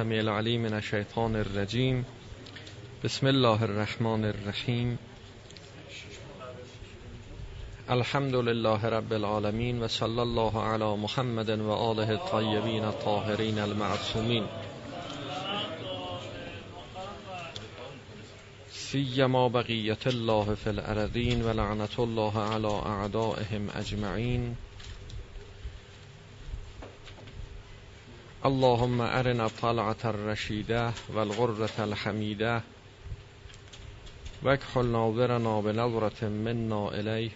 السميع 0.00 0.20
العليم 0.20 0.62
من 0.62 0.74
الشيطان 0.74 1.36
الرجيم. 1.36 2.04
بسم 3.04 3.26
الله 3.26 3.64
الرحمن 3.64 4.24
الرحيم. 4.24 4.96
الحمد 7.90 8.34
لله 8.34 8.88
رب 8.88 9.12
العالمين 9.12 9.82
وصلى 9.82 10.22
الله 10.22 10.62
على 10.62 10.96
محمد 10.96 11.50
وآله 11.50 12.12
الطيبين 12.12 12.84
الطاهرين 12.84 13.58
المعصومين 13.58 14.46
سيما 18.72 19.48
بقية 19.48 20.04
الله 20.06 20.54
في 20.54 20.70
الأرضين 20.70 21.44
ولعنة 21.44 21.96
الله 21.98 22.38
على 22.38 22.72
أعدائهم 22.86 23.68
أجمعين 23.76 24.56
اللهم 28.44 29.00
أرنا 29.00 29.46
الطلعة 29.46 29.96
الرشيدة 30.04 30.92
والغرة 31.14 31.70
الحميدة. 31.78 32.62
واكحل 34.42 34.86
ناظرنا 34.86 35.60
بنظرة 35.60 36.24
منا 36.28 36.88
إليه. 36.88 37.30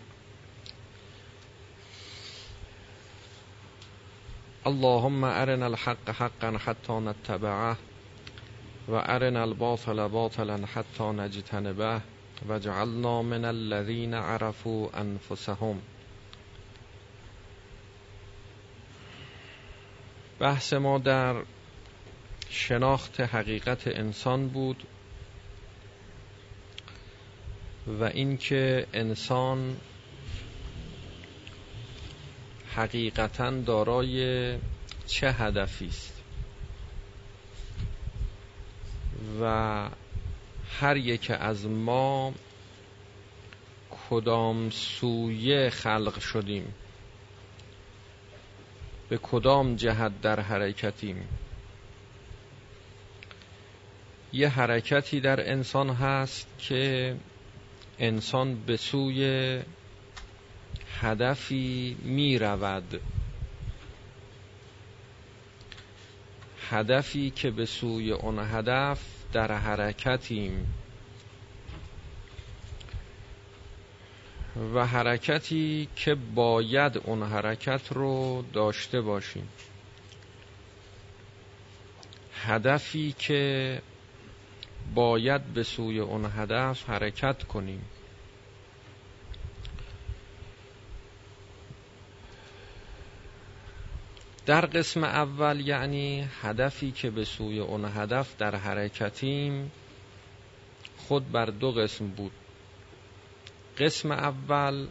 اللهم 4.67 5.25
أرنا 5.25 5.67
الحق 5.67 6.11
حقا 6.11 6.59
حتى 6.59 6.93
نتبعه 6.93 7.77
وأرنا 8.89 9.45
الباطل 9.45 10.09
باطلا 10.09 10.67
حتى 10.67 11.03
نجتنبه. 11.05 12.01
وجعلنا 12.49 13.23
من 13.23 13.45
الذين 13.45 14.15
عرفوا 14.15 14.89
أنفسهم. 15.01 15.81
بحث 20.45 20.73
ما 20.73 20.99
در 20.99 21.43
شناخت 22.51 23.21
حقیقت 23.21 23.87
انسان 23.87 24.49
بود 24.49 24.83
و 27.87 28.05
اینکه 28.05 28.87
انسان 28.93 29.77
حقیقتا 32.75 33.51
دارای 33.51 34.59
چه 35.07 35.33
هدفی 35.33 35.87
است 35.87 36.23
و 39.41 39.89
هر 40.81 40.97
یک 40.97 41.31
از 41.41 41.67
ما 41.67 42.35
کدام 44.11 44.71
سویه 44.71 45.71
خلق 45.71 46.21
شدیم. 46.21 46.75
به 49.15 49.19
کدام 49.23 49.77
جهت 49.77 50.21
در 50.21 50.41
حرکتیم؟ 50.41 51.29
یه 54.33 54.49
حرکتی 54.49 55.21
در 55.21 55.51
انسان 55.51 55.91
هست 55.91 56.49
که 56.59 57.17
انسان 57.99 58.55
به 58.65 58.77
سوی 58.77 59.61
هدفی 61.01 61.97
می 62.03 62.39
رود 62.39 63.01
هدفی 66.71 67.31
که 67.31 67.51
به 67.51 67.67
سوی 67.67 68.13
اون 68.13 68.39
هدف 68.39 69.01
در 69.33 69.53
حرکتیم. 69.53 70.75
و 74.57 74.87
حرکتی 74.87 75.89
که 75.97 76.15
باید 76.15 76.99
اون 77.05 77.23
حرکت 77.23 77.93
رو 77.93 78.45
داشته 78.53 79.01
باشیم. 79.01 79.49
هدفی 82.35 83.15
که 83.19 83.83
باید 84.95 85.43
به 85.45 85.63
سوی 85.63 86.01
اون 86.01 86.31
هدف 86.37 86.91
حرکت 86.91 87.43
کنیم. 87.43 87.85
در 94.47 94.67
قسم 94.67 95.05
اول 95.05 95.61
یعنی 95.61 96.29
هدفی 96.43 96.93
که 96.93 97.11
به 97.11 97.25
سوی 97.25 97.59
اون 97.59 97.85
هدف 97.85 98.37
در 98.39 98.57
حرکتیم 98.57 99.73
خود 100.97 101.33
بر 101.33 101.47
دو 101.47 101.73
قسم 101.73 102.09
بود. 102.09 102.33
قسم 103.79 104.13
اول 104.13 104.89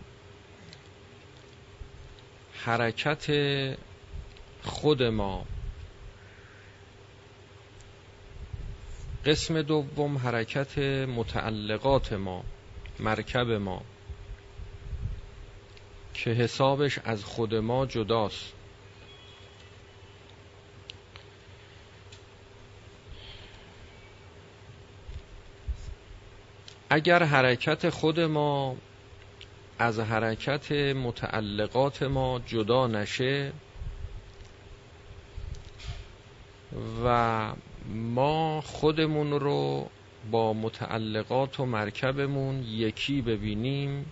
حرکت 2.54 3.28
خود 4.64 5.04
ما. 5.04 5.46
قسم 9.26 9.62
دوم 9.62 10.18
حرکت 10.18 10.78
متعلقات 11.08 12.14
ما 12.14 12.44
مرکب 13.00 13.52
ما 13.52 13.82
که 16.14 16.30
حسابش 16.30 17.00
از 17.00 17.24
خود 17.24 17.56
ما 17.56 17.86
جداست. 17.86 18.63
اگر 26.94 27.24
حرکت 27.24 27.90
خود 27.90 28.20
ما 28.20 28.76
از 29.80 30.00
حرکت 30.00 30.72
متعلقات 30.72 32.04
ما 32.04 32.42
جدا 32.46 32.88
نشه 32.88 33.52
و 37.06 37.54
ما 37.86 38.62
خودمون 38.62 39.32
رو 39.32 39.90
با 40.32 40.54
متعلقات 40.54 41.60
و 41.60 41.66
مرکبمون 41.66 42.64
یکی 42.64 43.22
ببینیم 43.22 44.06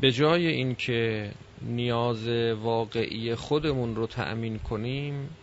به 0.00 0.12
جای 0.12 0.46
اینکه 0.46 1.32
نیاز 1.62 2.28
واقعی 2.62 3.34
خودمون 3.34 3.96
رو 3.96 4.06
تأمین 4.06 4.58
کنیم 4.58 5.36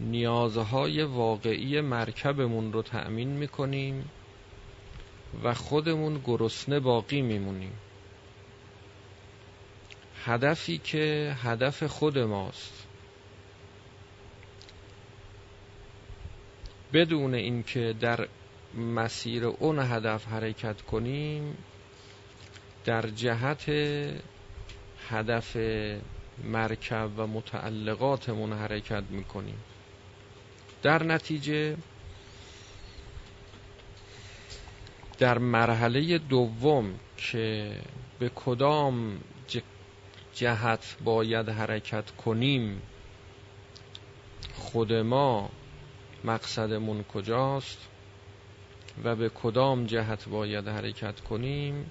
نیازهای 0.00 1.02
واقعی 1.02 1.80
مرکبمون 1.80 2.72
رو 2.72 2.82
تأمین 2.82 3.28
می‌کنیم 3.28 4.10
و 5.42 5.54
خودمون 5.54 6.20
گرسنه 6.24 6.80
باقی 6.80 7.22
میمونیم. 7.22 7.72
هدفی 10.24 10.78
که 10.78 11.34
هدف 11.42 11.82
خود 11.82 12.18
ماست. 12.18 12.86
بدون 16.92 17.34
اینکه 17.34 17.94
در 18.00 18.28
مسیر 18.74 19.44
اون 19.44 19.78
هدف 19.78 20.26
حرکت 20.26 20.82
کنیم 20.82 21.56
در 22.84 23.02
جهت 23.10 23.68
هدف 25.08 25.56
مرکب 26.44 27.10
و 27.16 27.26
متعلقاتمون 27.26 28.52
حرکت 28.52 29.02
می‌کنیم. 29.10 29.58
در 30.84 31.02
نتیجه 31.02 31.76
در 35.18 35.38
مرحله 35.38 36.18
دوم 36.18 36.94
که 37.16 37.76
به 38.18 38.30
کدام 38.34 39.20
جهت 40.34 40.96
باید 41.04 41.48
حرکت 41.48 42.10
کنیم 42.10 42.82
خود 44.54 44.92
ما 44.92 45.50
مقصدمون 46.24 47.02
کجاست 47.02 47.78
و 49.04 49.16
به 49.16 49.28
کدام 49.28 49.86
جهت 49.86 50.28
باید 50.28 50.68
حرکت 50.68 51.20
کنیم 51.20 51.90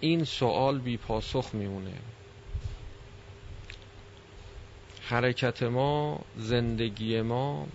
این 0.00 0.24
سوال 0.24 0.78
بی 0.78 0.96
پاسخ 0.96 1.50
میمونه. 1.52 1.94
حرکت 5.10 5.62
ما 5.62 6.20
زندگی 6.36 7.20
ما 7.20 7.68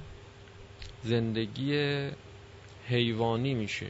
زندگی 1.03 2.09
حیوانی 2.87 3.53
میشه. 3.53 3.87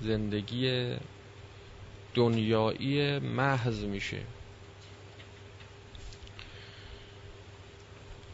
زندگی 0.00 0.94
دنیایی 2.14 3.18
محض 3.18 3.84
میشه. 3.84 4.20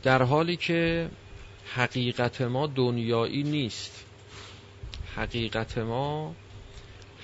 در 0.03 0.23
حالی 0.23 0.57
که 0.57 1.11
حقیقت 1.75 2.41
ما 2.41 2.67
دنیایی 2.67 3.43
نیست. 3.43 4.05
حقیقت 5.17 5.79
ما 5.79 6.35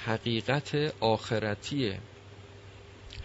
حقیقت 0.05 0.95
آخرتیه. 1.01 1.99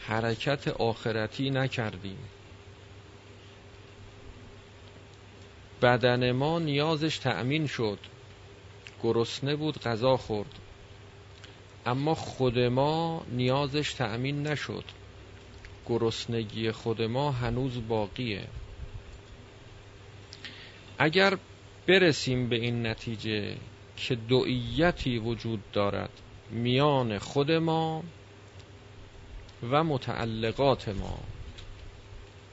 حرکت 0.08 0.68
آخرتی 0.68 1.50
نکردیم. 1.50 2.18
بدن 5.86 6.32
ما 6.32 6.60
نیازش 6.60 7.18
تأمین 7.18 7.68
شد. 7.68 8.00
گرسنه 9.04 9.56
بود 9.56 9.80
غذا 9.80 10.18
خورد. 10.18 10.60
اما 11.86 12.16
خود 12.16 12.60
ما 12.60 13.26
نیازش 13.32 13.94
تأمین 13.94 14.48
نشد. 14.48 14.84
گرسنگی 15.90 16.72
خود 16.72 17.02
ما 17.02 17.32
هنوز 17.32 17.88
باقیه. 17.88 18.48
اگر 20.98 21.38
برسیم 21.88 22.50
به 22.50 22.56
این 22.56 22.86
نتیجه 22.86 23.56
که 23.98 24.16
دوئیتی 24.16 25.18
وجود 25.18 25.60
دارد 25.74 26.10
میان 26.50 27.18
خود 27.18 27.52
ما 27.52 28.04
و 29.72 29.84
متعلقات 29.84 30.90
ما 30.90 31.20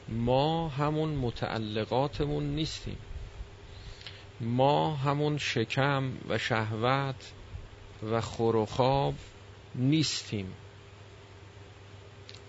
ما 0.08 0.68
همون 0.68 1.08
متعلقاتمون 1.08 2.54
نیستیم. 2.54 2.98
ما 4.42 4.96
همون 4.96 5.38
شکم 5.38 6.12
و 6.28 6.38
شهوت 6.38 7.32
و 8.10 8.20
خواب 8.66 9.14
نیستیم. 9.74 10.52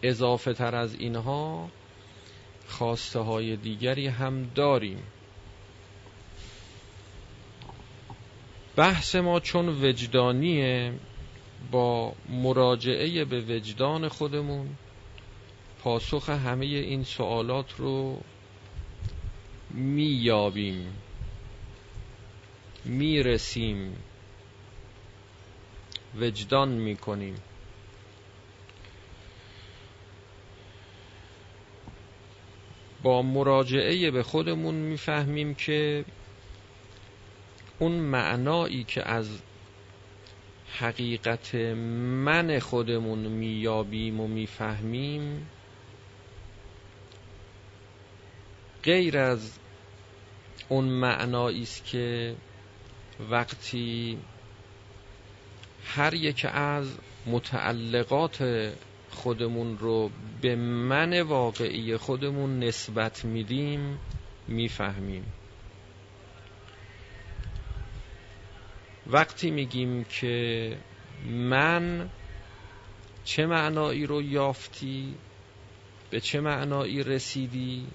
اضافه 0.03 0.53
تر 0.53 0.75
از 0.75 0.95
اینها 0.95 1.69
خواسته 2.67 3.19
های 3.19 3.55
دیگری 3.55 4.07
هم 4.07 4.51
داریم. 4.55 5.03
بحث 8.75 9.15
ما 9.15 9.39
چون 9.39 9.85
وجدانیه 9.85 10.93
با 11.71 12.13
مراجعه 12.29 13.25
به 13.25 13.41
وجدان 13.41 14.07
خودمون 14.07 14.69
پاسخ 15.83 16.29
همه 16.29 16.65
این 16.65 17.03
سوالات 17.03 17.75
رو 17.77 18.21
میابیم 19.69 21.02
می‌رسیم. 22.85 23.97
وجدان 26.19 26.69
می‌کنیم. 26.69 27.35
با 33.03 33.21
مراجعه 33.21 34.11
به 34.11 34.23
خودمون 34.23 34.75
می‌فهمیم 34.75 35.55
که 35.55 36.05
اون 37.79 37.91
معنایی 37.91 38.83
که 38.83 39.09
از 39.09 39.39
حقیقت 40.79 41.55
من 41.55 42.59
خودمون 42.59 43.19
میابیم 43.19 44.19
و 44.19 44.27
می‌فهمیم 44.27 45.47
غیر 48.83 49.17
از 49.17 49.59
اون 50.69 50.85
معنایی 50.85 51.61
است 51.63 51.85
که 51.85 52.35
وقتی 53.19 54.17
هر 55.85 56.13
یک 56.13 56.45
از 56.53 56.97
متعلقات 57.25 58.71
خودمون 59.09 59.77
رو 59.77 60.11
به 60.41 60.55
من 60.55 61.21
واقعی 61.21 61.97
خودمون 61.97 62.59
نسبت 62.59 63.25
میدیم 63.25 63.99
می‌فهمیم. 64.47 65.25
وقتی 69.07 69.51
میگیم 69.51 70.03
که 70.03 70.77
من 71.25 72.09
چه 73.23 73.45
معنایی 73.45 74.05
رو 74.05 74.21
یافتی 74.21 75.15
به 76.09 76.19
چه 76.19 76.39
معنایی 76.39 77.03
رسیدی 77.03 77.87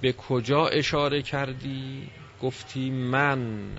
به 0.00 0.12
کجا 0.12 0.66
اشاره 0.66 1.22
کردی؟ 1.22 2.10
گفتی 2.42 2.90
من. 2.90 3.70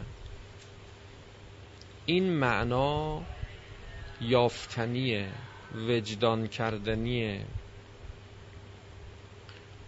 این 2.05 2.29
معنا 2.33 3.21
یافتنیه 4.21 5.29
وجدان 5.75 6.47
کردنیه. 6.47 7.45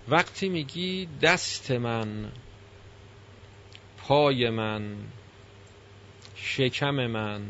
وقتی 0.07 0.50
میگی 0.50 1.07
دست 1.21 1.71
من 1.71 2.31
پای 3.97 4.50
من 4.50 4.97
شکم 6.36 7.07
من 7.07 7.41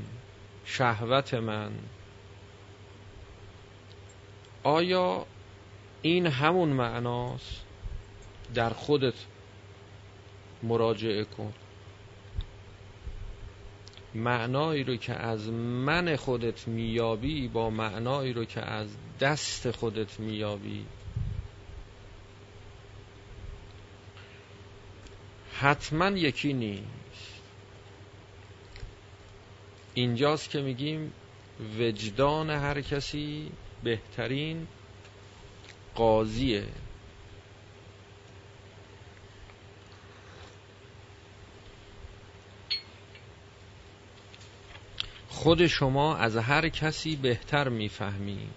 شهوت 0.66 1.34
من 1.34 1.72
آیا 4.64 5.26
این 6.02 6.28
همون 6.28 6.70
معناست؟ 6.70 7.63
در 8.56 8.70
خودت 8.70 9.14
مراجعه 10.64 11.24
کن. 11.24 11.54
معنایی 14.16 14.84
رو 14.84 14.96
که 14.96 15.14
از 15.14 15.50
من 15.50 16.16
خودت 16.16 16.68
میابی 16.68 17.48
با 17.48 17.70
معنایی 17.70 18.34
رو 18.34 18.46
که 18.46 18.62
از 18.62 18.88
دست 19.20 19.72
خودت 19.72 20.20
میابی 20.20 20.86
حتما 25.54 26.10
یکی 26.10 26.54
نیست. 26.54 27.42
اینجاست 29.94 30.50
که 30.50 30.62
میگیم 30.62 31.14
وجدان 31.80 32.50
هر 32.50 32.82
کسی 32.82 33.52
بهترین 33.84 34.68
قاضیه. 35.96 36.68
خود 45.34 45.68
شما 45.68 46.16
از 46.16 46.38
هر 46.38 46.70
کسی 46.70 47.16
بهتر 47.16 47.70
می‌فهمی. 47.70 48.48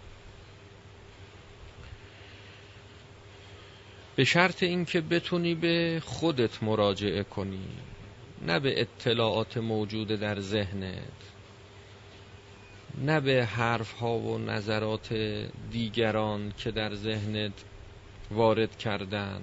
به 4.17 4.25
شرط 4.25 4.63
اینکه 4.63 5.01
بتونی 5.01 5.55
به 5.55 6.03
خودت 6.05 6.63
مراجعه 6.63 7.23
کنی 7.23 7.69
نه 8.47 8.61
به 8.61 8.81
اطلاعات 8.81 9.57
موجود 9.57 10.09
در 10.09 10.41
ذهنت 10.41 11.33
نه 12.99 13.21
به 13.21 13.45
حرف 13.45 13.93
ها 13.93 14.19
و 14.19 14.39
نظرات 14.39 15.13
دیگران 15.71 16.53
که 16.59 16.71
در 16.71 16.95
ذهنت 16.95 17.65
وارد 18.31 18.79
کردن. 18.79 19.43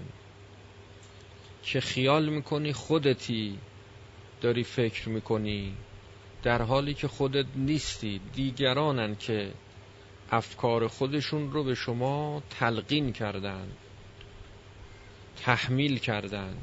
که 1.64 1.82
خیال 1.82 2.30
می‌کنی 2.30 2.74
خودتی 2.74 3.58
داری 4.42 4.64
فکر 4.64 5.10
می‌کنی. 5.10 5.76
در 6.44 6.62
حالی 6.62 6.94
که 6.94 7.08
خودت 7.08 7.46
نیستی 7.56 8.22
دیگرانن 8.34 9.16
که 9.16 9.52
افکار 10.32 10.88
خودشون 10.88 11.52
رو 11.52 11.64
به 11.64 11.76
شما 11.76 12.44
تلقین 12.50 13.14
کردن 13.14 13.68
تحمیل 15.44 15.98
کردن. 15.98 16.58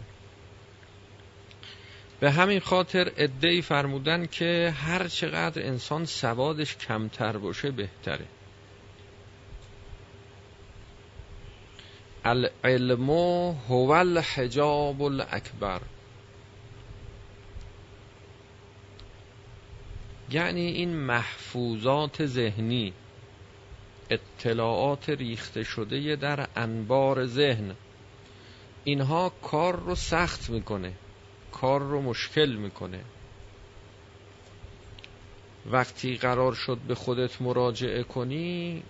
به 2.20 2.30
همین 2.30 2.60
خاطر 2.60 3.12
ادعی 3.16 3.62
فرمودن 3.62 4.26
که 4.26 4.74
هر 4.76 5.08
چقدر 5.08 5.66
انسان 5.66 6.04
سوادش 6.04 6.76
کمتر 6.76 7.36
باشه 7.36 7.70
بهتره. 7.70 8.26
العلم 12.24 13.10
هو 13.68 13.90
الحجاب 13.90 15.02
الاکبر. 15.02 15.80
یعنی 20.32 20.66
این 20.66 20.96
محفوظات 20.96 22.26
ذهنی 22.26 22.92
اطلاعات 24.10 25.10
ریخته 25.10 25.62
شده 25.62 26.16
در 26.16 26.48
انبار 26.56 27.26
ذهن. 27.26 27.74
اینها 28.84 29.32
کار 29.42 29.80
رو 29.80 29.94
سخت 29.94 30.50
می‌کنه 30.50 30.92
کار 31.52 31.80
رو 31.80 32.02
مشکل 32.02 32.56
می‌کنه. 32.56 33.00
وقتی 35.66 36.16
قرار 36.16 36.54
شد 36.54 36.78
به 36.78 36.94
خودت 36.94 37.42
مراجعه 37.42 38.02
کنی 38.02 38.82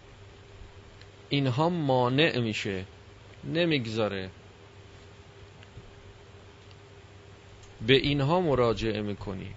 اینها 1.28 1.68
مانع 1.68 2.38
میشه 2.38 2.84
نمی‌گذاره. 3.44 4.30
به 7.86 7.94
اینها 7.94 8.40
مراجعه 8.40 9.02
می‌کنی. 9.02 9.54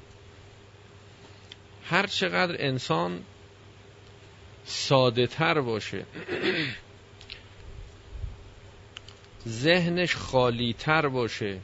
هر 1.86 2.08
چقدر 2.08 2.56
انسان 2.60 3.24
ساده 4.66 5.28
تر 5.28 5.62
باشه 5.62 6.06
ذهنش 9.48 10.16
خالی 10.16 10.74
تر 10.74 11.08
باشه 11.08 11.60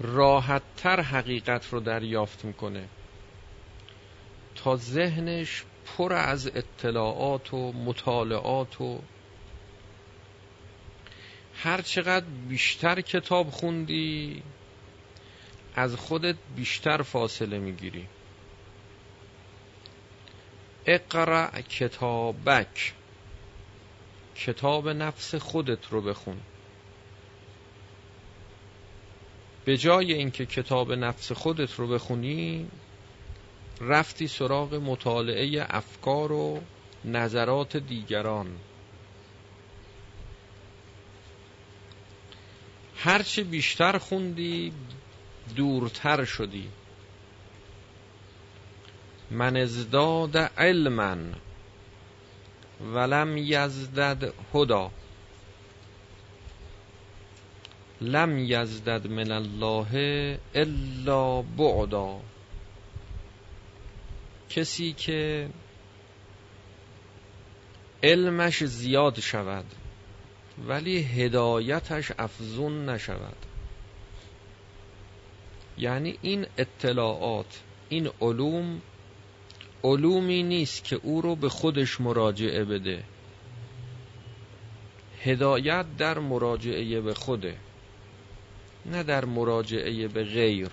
راحت 0.00 0.62
تر 0.76 1.00
حقیقت 1.00 1.72
رو 1.72 1.80
دریافت 1.80 2.44
می‌کنه 2.44 2.88
تا 4.54 4.76
ذهنش 4.76 5.64
پر 5.84 6.12
از 6.12 6.46
اطلاعات 6.46 7.54
و 7.54 7.72
مطالعات 7.72 8.80
و 8.80 8.98
هر 11.54 11.80
چقدر 11.80 12.26
بیشتر 12.48 13.00
کتاب 13.00 13.50
خوندی 13.50 14.42
از 15.74 15.96
خودت 15.96 16.36
بیشتر 16.56 17.02
فاصله 17.02 17.58
می‌گیری. 17.58 18.06
اقرع 20.86 21.60
کتابک. 21.60 22.92
کتاب 24.34 24.88
نفس 24.88 25.34
خودت 25.34 25.86
رو 25.90 26.02
بخون. 26.02 26.40
به 29.64 29.76
جای 29.76 30.12
اینکه 30.12 30.46
کتاب 30.46 30.92
نفس 30.92 31.32
خودت 31.32 31.74
رو 31.74 31.88
بخونی 31.88 32.68
رفتی 33.80 34.28
سراغ 34.28 34.74
مطالعه 34.74 35.66
افکار 35.68 36.32
و 36.32 36.62
نظرات 37.04 37.76
دیگران. 37.76 38.56
هرچی 42.96 43.42
بیشتر 43.42 43.98
خوندی 43.98 44.72
دورتر 45.54 46.24
شدی. 46.24 46.68
من 49.30 49.56
ازداد 49.56 50.36
علما 50.36 51.16
ولم 52.80 53.36
یزدد 53.36 54.32
هدا 54.54 54.90
لم 58.00 58.38
یزدد 58.38 59.06
من 59.06 59.32
الله 59.32 60.38
الا 60.54 61.42
بعدا. 61.42 62.20
کسی 64.50 64.92
که 64.92 65.48
علمش 68.02 68.64
زیاد 68.64 69.20
شود 69.20 69.64
ولی 70.68 71.02
هدایتش 71.02 72.12
افزون 72.18 72.88
نشود. 72.88 73.49
یعنی 75.78 76.18
این 76.22 76.46
اطلاعات 76.58 77.60
این 77.88 78.10
علوم 78.20 78.82
علومی 79.84 80.42
نیست 80.42 80.84
که 80.84 81.00
او 81.02 81.20
رو 81.20 81.36
به 81.36 81.48
خودش 81.48 82.00
مراجعه 82.00 82.64
بده. 82.64 83.04
هدایت 85.22 85.86
در 85.98 86.18
مراجعه 86.18 87.00
به 87.00 87.14
خوده 87.14 87.56
نه 88.86 89.02
در 89.02 89.24
مراجعه 89.24 90.08
به 90.08 90.24
غیر 90.24 90.68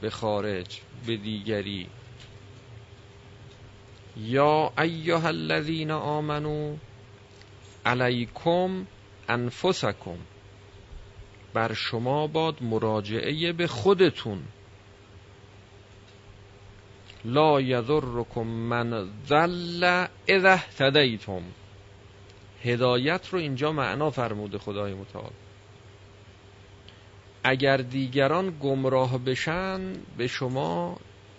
به 0.00 0.10
خارج 0.10 0.80
به 1.06 1.16
دیگری. 1.16 1.86
یا 4.16 4.72
ایها 4.78 5.28
الذین 5.28 5.90
آمنو 5.90 6.76
علیکم 7.86 8.86
انفسکم. 9.28 10.18
بر 11.54 11.72
شما 11.72 12.26
باد 12.26 12.62
مراجعه 12.62 13.52
به 13.52 13.66
خودتون. 13.66 14.42
لا 17.24 17.60
یذرکم 17.60 18.46
من 18.46 19.08
ذل 19.26 20.06
اذا 20.28 20.52
اهتدیتم. 20.52 21.42
هدایت 22.64 23.28
رو 23.28 23.38
اینجا 23.38 23.72
معنا 23.72 24.10
فرموده 24.10 24.58
خدای 24.58 24.94
متعال. 24.94 25.30
اگر 27.44 27.76
دیگران 27.76 28.58
گمراه 28.60 29.18
بشن 29.18 29.92
به 30.16 30.26
شما 30.26 30.98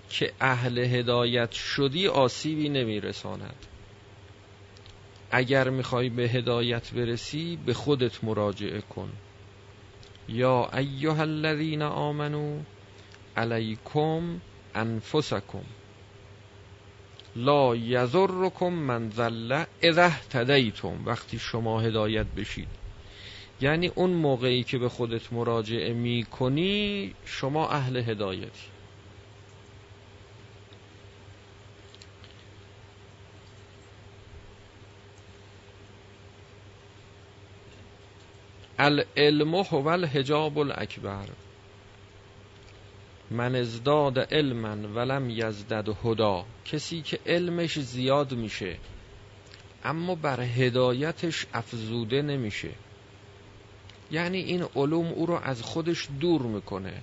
که 0.09 0.33
اهل 0.41 0.77
هدایت 0.77 1.51
شدی 1.51 2.07
آسیبی 2.07 2.69
نمیرساند. 2.69 3.65
اگر 5.31 5.69
می‌خوای 5.69 6.09
به 6.09 6.23
هدایت 6.23 6.93
برسی 6.93 7.59
به 7.65 7.73
خودت 7.73 8.23
مراجعه 8.23 8.81
کن. 8.81 9.11
یا 10.29 10.69
ایها 10.73 11.21
الذین 11.21 11.81
آمنو 11.81 12.59
علیکم 13.37 14.41
انفسکم 14.75 15.63
لا 17.35 17.75
یذرکم 17.75 18.73
من 18.73 19.09
ذل 19.09 19.63
اذا 19.81 20.03
اهتدیتم. 20.03 21.05
وقتی 21.05 21.39
شما 21.39 21.81
هدایت 21.81 22.25
بشید. 22.25 22.67
یعنی 23.61 23.87
اون 23.87 24.09
موقعی 24.09 24.63
که 24.63 24.77
به 24.77 24.89
خودت 24.89 25.33
مراجعه 25.33 25.93
می 25.93 26.23
کنی 26.23 27.13
شما 27.25 27.69
اهل 27.69 27.97
هدایتی. 27.97 28.72
العلم 38.83 39.55
هو 39.55 39.87
الحجاب 39.87 40.59
الاکبر 40.59 41.27
من 43.31 43.55
ازداد 43.55 44.19
علما 44.19 44.75
ولم 44.95 45.29
یزدد 45.29 45.89
هدا 46.03 46.45
کسی 46.65 47.01
که 47.01 47.19
علمش 47.25 47.79
زیاد 47.79 48.33
میشه 48.33 48.77
اما 49.83 50.15
بر 50.15 50.41
هدایتش 50.41 51.45
افزوده 51.53 52.21
نمیشه. 52.21 52.69
یعنی 54.11 54.37
این 54.37 54.65
علوم 54.75 55.07
او 55.07 55.25
رو 55.25 55.39
از 55.43 55.61
خودش 55.61 56.07
دور 56.19 56.41
می‌کنه. 56.41 57.01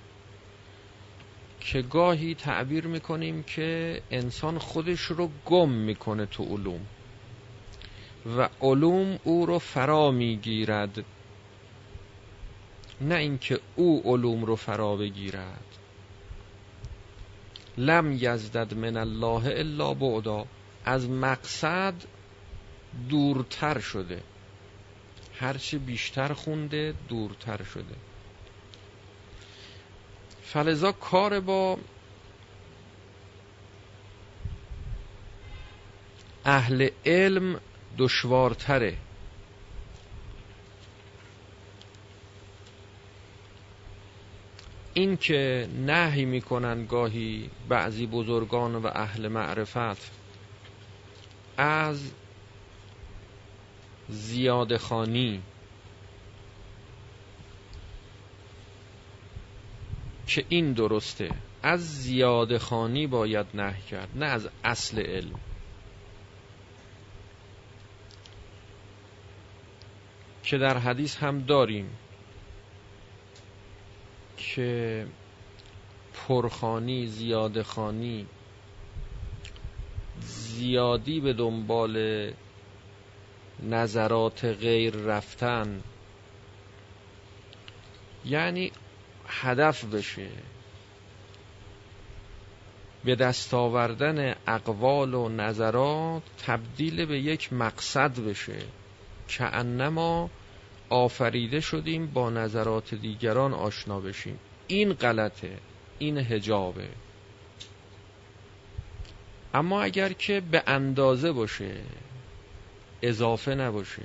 که 1.59 1.81
گاهی 1.81 2.35
تعبیر 2.35 2.87
می‌کنیم 2.87 3.43
که 3.43 4.01
انسان 4.11 4.57
خودش 4.57 5.01
رو 5.01 5.29
گم 5.45 5.69
می‌کنه 5.69 6.25
تو 6.25 6.43
علوم. 6.43 6.81
و 8.37 8.49
علوم 8.61 9.19
او 9.23 9.45
رو 9.45 9.59
فرا 9.59 10.11
می‌گیرد. 10.11 11.05
نه 13.01 13.15
اینکه 13.15 13.59
او 13.75 14.01
علوم 14.05 14.45
رو 14.45 14.55
فرا 14.55 14.95
بگیرد. 14.95 15.65
لم 17.77 18.11
یزدد 18.11 18.73
من 18.73 18.97
الله 18.97 19.59
الا 19.59 19.93
بعدا. 19.93 20.45
از 20.85 21.09
مقصد 21.09 21.93
دورتر 23.09 23.79
شده. 23.79 24.23
هرچی 25.39 25.77
بیشتر 25.77 26.33
خونده 26.33 26.93
دورتر 27.09 27.63
شده. 27.63 27.95
فلزا 30.43 30.91
کار 30.91 31.39
با 31.39 31.77
اهل 36.45 36.89
علم 37.05 37.59
دشوارتره. 37.97 38.97
این 44.93 45.17
که 45.17 45.69
نهی 45.85 46.25
می‌کنن 46.25 46.85
گاهی 46.85 47.49
بعضی 47.69 48.07
بزرگان 48.07 48.75
و 48.75 48.87
اهل 48.87 49.27
معرفت 49.27 50.11
از 51.57 52.11
زیاد 54.09 54.77
خانی. 54.77 55.41
که 60.27 60.45
این 60.49 60.73
درسته 60.73 61.29
از 61.63 62.01
زیاد 62.03 62.57
خانی 62.57 63.07
باید 63.07 63.45
نه 63.53 63.75
کرد 63.91 64.09
نه 64.15 64.25
از 64.25 64.49
اصل 64.63 64.99
علم. 64.99 65.39
که 70.43 70.57
در 70.57 70.77
حدیث 70.77 71.17
هم 71.17 71.39
داریم 71.39 71.97
که 74.55 75.07
پرخانی 76.13 77.07
زیاد 77.07 77.61
خانی 77.61 78.27
زیادی 80.19 81.19
به 81.19 81.33
دنبال 81.33 82.33
نظرات 83.63 84.45
غیر 84.45 84.95
رفتن 84.95 85.81
یعنی 88.25 88.71
هدف 89.27 89.85
بشه 89.85 90.29
به 93.05 93.15
دست 93.15 93.53
آوردن 93.53 94.35
اقوال 94.47 95.13
و 95.13 95.29
نظرات 95.29 96.23
تبدیل 96.45 97.05
به 97.05 97.19
یک 97.19 97.53
مقصد 97.53 98.19
بشه. 98.19 98.59
که 99.27 99.43
انما 99.43 100.29
آفریده 100.91 101.59
شدیم 101.59 102.07
با 102.07 102.29
نظرات 102.29 102.95
دیگران 102.95 103.53
آشنا 103.53 103.99
بشیم. 103.99 104.39
این 104.67 104.93
غلطه 104.93 105.57
این 105.99 106.17
هجابه 106.17 106.87
اما 109.53 109.81
اگر 109.81 110.13
که 110.13 110.41
به 110.51 110.63
اندازه 110.67 111.31
باشه 111.31 111.71
اضافه 113.01 113.55
نباشه 113.55 114.03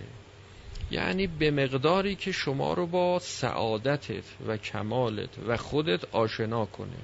یعنی 0.91 1.27
به 1.27 1.51
مقداری 1.51 2.15
که 2.15 2.33
شما 2.33 2.75
رو 2.75 2.87
با 2.87 3.19
سعادتت 3.19 4.25
و 4.47 4.57
کمالت 4.57 5.31
و 5.47 5.57
خودت 5.57 6.05
آشنا 6.05 6.65
کنه. 6.67 6.99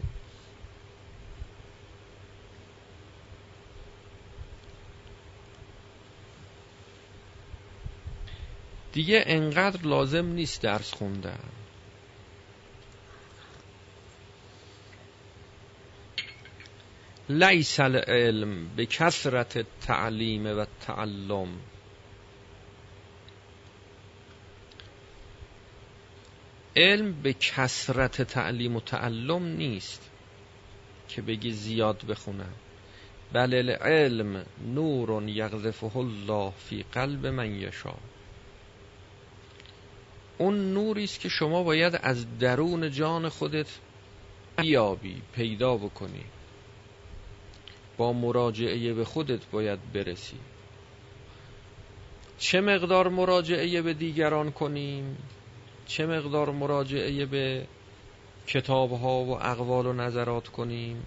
دیگه 8.93 9.25
انقدر 9.27 9.87
لازم 9.87 10.27
نیست 10.27 10.63
درس 10.63 10.95
خوندن. 10.95 11.39
لیس 17.29 17.81
العلم 17.81 18.69
به 18.77 18.87
کسرت 18.87 19.67
تعلیم 19.81 20.47
و 20.47 20.67
تعلم 20.81 21.49
علم 26.77 27.23
به 27.23 27.33
کسرت 27.33 28.23
تعلیم 28.23 28.77
و 28.77 28.81
تعلم 28.81 29.45
نیست 29.45 30.11
که 31.09 31.23
بگی 31.23 31.53
زیاد 31.53 32.05
بخونم. 32.07 32.53
بل 33.33 33.55
العلم 33.55 34.47
نور 34.75 35.29
یغذفه 35.29 35.97
الله 35.97 36.51
فی 36.51 36.85
قلب 36.93 37.27
من 37.27 37.55
یشا 37.55 37.95
اون 40.39 40.75
نوری 40.75 41.05
است 41.05 41.21
که 41.21 41.29
شما 41.29 41.62
باید 41.62 41.99
از 42.03 42.39
درون 42.39 42.91
جان 42.91 43.29
خودت 43.29 43.79
بیابی 44.57 45.23
پیدا 45.35 45.77
بکنی. 45.77 46.25
با 47.97 48.12
مراجعه 48.12 48.95
به 48.95 49.05
خودت 49.05 49.47
باید 49.51 49.93
برسی. 49.93 50.37
چه 52.39 52.61
مقدار 52.61 53.09
مراجعه 53.09 53.83
به 53.83 53.95
دیگران 53.95 54.51
کنیم؟ 54.51 55.17
چه 55.87 56.07
مقدار 56.07 56.51
مراجعه 56.51 57.27
به 57.27 57.67
کتاب 58.47 58.93
ها 58.93 59.25
و 59.25 59.31
اقوال 59.43 59.87
و 59.87 59.93
نظرات 59.93 60.49
کنیم؟ 60.49 61.05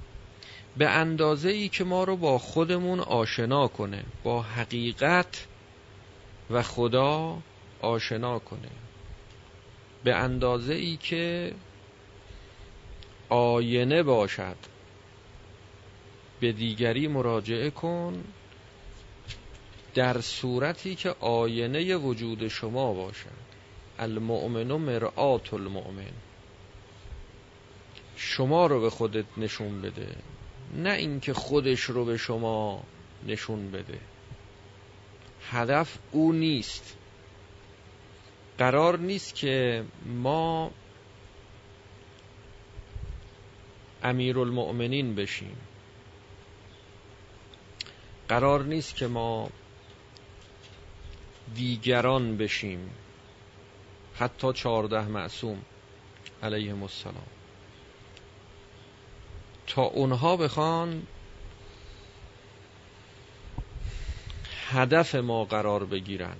به 0.77 0.89
اندازه 0.89 1.49
ای 1.49 1.69
که 1.69 1.83
ما 1.83 2.03
رو 2.03 2.17
با 2.17 2.37
خودمون 2.37 2.99
آشنا 2.99 3.67
کنه 3.67 4.03
با 4.23 4.41
حقیقت 4.41 5.47
و 6.49 6.61
خدا 6.61 7.37
آشنا 7.81 8.39
کنه. 8.39 8.84
به 10.05 10.15
اندازه 10.15 10.73
ای 10.73 10.97
که 10.97 11.53
آینه 13.29 14.03
باشد. 14.03 14.55
به 16.39 16.51
دیگری 16.51 17.07
مراجعه 17.07 17.69
کن 17.69 18.23
در 19.93 20.21
صورتی 20.21 20.95
که 20.95 21.15
آینه 21.19 21.95
وجود 21.95 22.47
شما 22.47 22.93
باشد. 22.93 23.45
المؤمن 23.99 24.71
مرآت 24.71 25.53
المؤمن. 25.53 26.13
شما 28.15 28.67
رو 28.67 28.81
به 28.81 28.89
خودت 28.89 29.25
نشون 29.37 29.81
بده. 29.81 30.15
نه 30.75 30.89
اینکه 30.89 31.33
خودش 31.33 31.81
رو 31.81 32.05
به 32.05 32.17
شما 32.17 32.83
نشون 33.27 33.71
بده. 33.71 33.99
هدف 35.51 35.97
او 36.11 36.33
نیست. 36.33 36.97
قرار 38.57 38.99
نیست 38.99 39.35
که 39.35 39.85
ما 40.05 40.71
امیر 44.03 44.39
المؤمنین 44.39 45.15
بشیم. 45.15 45.57
قرار 48.27 48.63
نیست 48.63 48.95
که 48.95 49.07
ما 49.07 49.49
دیگران 51.55 52.37
بشیم. 52.37 52.91
حتی 54.15 54.53
چهارده 54.53 55.07
معصوم 55.07 55.61
علیهم 56.43 56.83
السلام. 56.83 57.27
تا 59.67 59.81
اونها 59.81 60.37
بخوان 60.37 61.07
هدف 64.69 65.15
ما 65.15 65.45
قرار 65.45 65.85
بگیرن. 65.85 66.35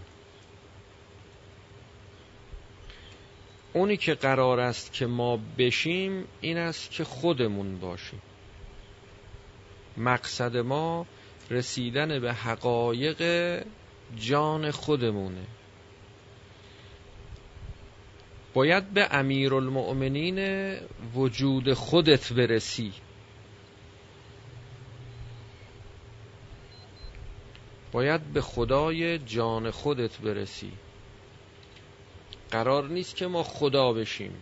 اونی 3.75 3.98
که 3.98 4.13
قرار 4.13 4.60
است 4.60 4.94
که 4.94 5.05
ما 5.05 5.39
بشیم 5.58 6.27
این 6.41 6.58
است 6.58 6.91
که 6.91 7.03
خودمون 7.03 7.79
باشیم. 7.79 8.22
مقصد 9.98 10.58
ما 10.58 11.05
رسیدن 11.51 12.20
به 12.20 12.34
حقایق 12.34 13.22
جان 14.15 14.72
خودمونه. 14.72 15.44
باید 18.53 18.90
به 18.90 19.07
امیر 19.11 19.53
المؤمنین 19.55 20.40
وجود 21.16 21.74
خودت 21.74 22.33
برسی. 22.33 22.94
باید 27.92 28.22
به 28.22 28.42
خدای 28.42 29.20
جان 29.20 29.72
خودت 29.72 30.18
برسی. 30.18 30.72
قرار 32.55 32.87
نیست 32.87 33.15
که 33.15 33.27
ما 33.27 33.44
خدا 33.44 33.94
بشیم. 33.94 34.33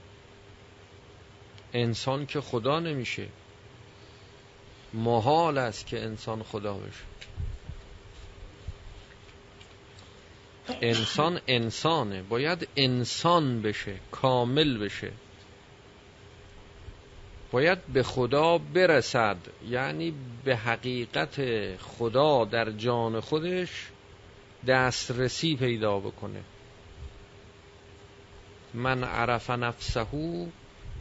انسان 1.73 2.25
که 2.25 2.41
خدا 2.41 2.79
نمیشه. 2.79 3.27
محال 4.93 5.57
است 5.57 5.87
که 5.87 6.03
انسان 6.03 6.43
خدا 6.43 6.73
بشه. 6.73 7.03
انسان 10.81 11.41
انسانه. 11.47 12.21
باید 12.21 12.67
انسان 12.75 13.61
بشه 13.61 13.95
کامل 14.11 14.77
بشه. 14.77 15.11
باید 17.51 17.85
به 17.85 18.03
خدا 18.03 18.57
برسد. 18.57 19.37
یعنی 19.69 20.13
به 20.43 20.55
حقیقت 20.55 21.41
خدا 21.77 22.45
در 22.45 22.71
جان 22.71 23.19
خودش 23.19 23.87
دسترسی 24.67 25.55
پیدا 25.55 25.99
بکنه. 25.99 26.43
من 28.73 29.03
عرف 29.03 29.49
نفسه 29.49 30.07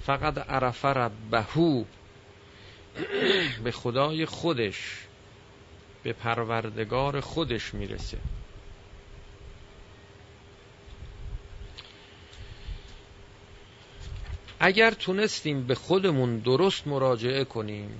فقط 0.03 0.39
عرف 0.39 0.85
ربهو 0.85 1.85
به 3.65 3.71
خدای 3.71 4.27
خودش 4.27 5.07
به 6.03 6.13
پروردگار 6.13 7.21
خودش 7.21 7.75
می‌رسه. 7.75 8.19
اگر 14.61 14.91
تونستیم 14.91 15.67
به 15.67 15.75
خودمون 15.75 16.39
درست 16.39 16.87
مراجعه 16.87 17.45
کنیم 17.45 17.91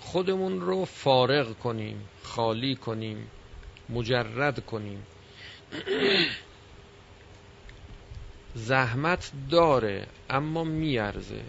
خودمون 0.00 0.60
رو 0.60 0.84
فارغ 0.84 1.58
کنیم 1.58 2.08
خالی 2.22 2.76
کنیم 2.76 3.30
مجرد 3.88 4.66
کنیم. 4.66 5.06
زحمت 8.54 9.32
داره 9.50 10.06
اما 10.30 10.64
میارزه. 10.64 11.40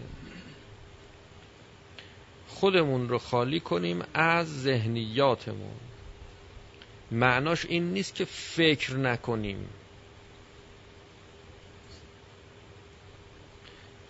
خودمون 2.47 3.09
رو 3.09 3.17
خالی 3.17 3.59
کنیم 3.59 4.03
از 4.13 4.61
ذهنیاتمون. 4.61 5.75
معناش 7.11 7.65
این 7.65 7.93
نیست 7.93 8.15
که 8.15 8.25
فکر 8.25 8.95
نکنیم. 8.95 9.69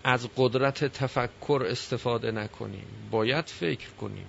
از 0.03 0.27
قدرت 0.38 0.86
تفکر 0.86 1.65
استفاده 1.69 2.32
نکنیم. 2.32 2.86
باید 3.12 3.45
فکر 3.45 3.89
کنیم. 3.89 4.27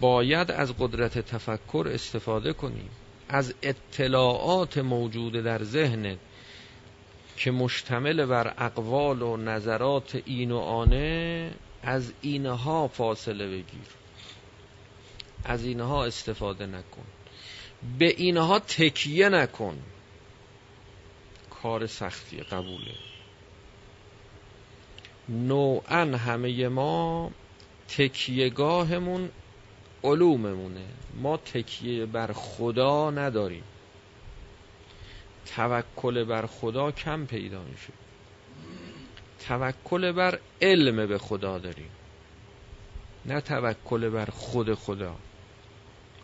باید 0.00 0.50
از 0.50 0.72
قدرت 0.78 1.18
تفکر 1.18 1.88
استفاده 1.92 2.52
کنیم. 2.52 2.90
از 3.28 3.54
اطلاعات 3.62 4.78
موجود 4.78 5.32
در 5.32 5.64
ذهنت 5.64 6.18
که 7.36 7.50
مشتمل 7.50 8.24
بر 8.26 8.54
اقوال 8.58 9.22
و 9.22 9.36
نظرات 9.36 10.22
این 10.24 10.52
و 10.52 10.58
آنه 10.58 11.50
از 11.82 12.12
اینها 12.20 12.88
فاصله 12.88 13.46
بگیر. 13.46 13.86
از 15.44 15.64
اینها 15.64 16.04
استفاده 16.04 16.66
نکن. 16.66 17.04
به 17.98 18.14
اینها 18.16 18.58
تکیه 18.58 19.28
نکن. 19.28 19.78
کار 21.62 21.86
سختی 21.86 22.40
قبوله. 22.40 22.94
نوعا 25.28 26.16
همه 26.16 26.68
ما 26.68 27.30
تکیهگاهمون 27.88 29.30
علوممونه. 30.04 30.86
ما 31.14 31.36
تکیه 31.36 32.06
بر 32.06 32.32
خدا 32.32 33.10
نداریم. 33.10 33.64
توکل 35.46 36.24
بر 36.24 36.46
خدا 36.46 36.90
کم 36.90 37.26
پیدا 37.26 37.62
میشه. 37.62 37.92
توکل 39.48 40.12
بر 40.12 40.38
علم 40.62 41.06
به 41.06 41.18
خدا 41.18 41.58
داریم. 41.58 41.90
نه 43.26 43.40
توکل 43.40 44.08
بر 44.08 44.26
خود 44.30 44.74
خدا. 44.74 45.16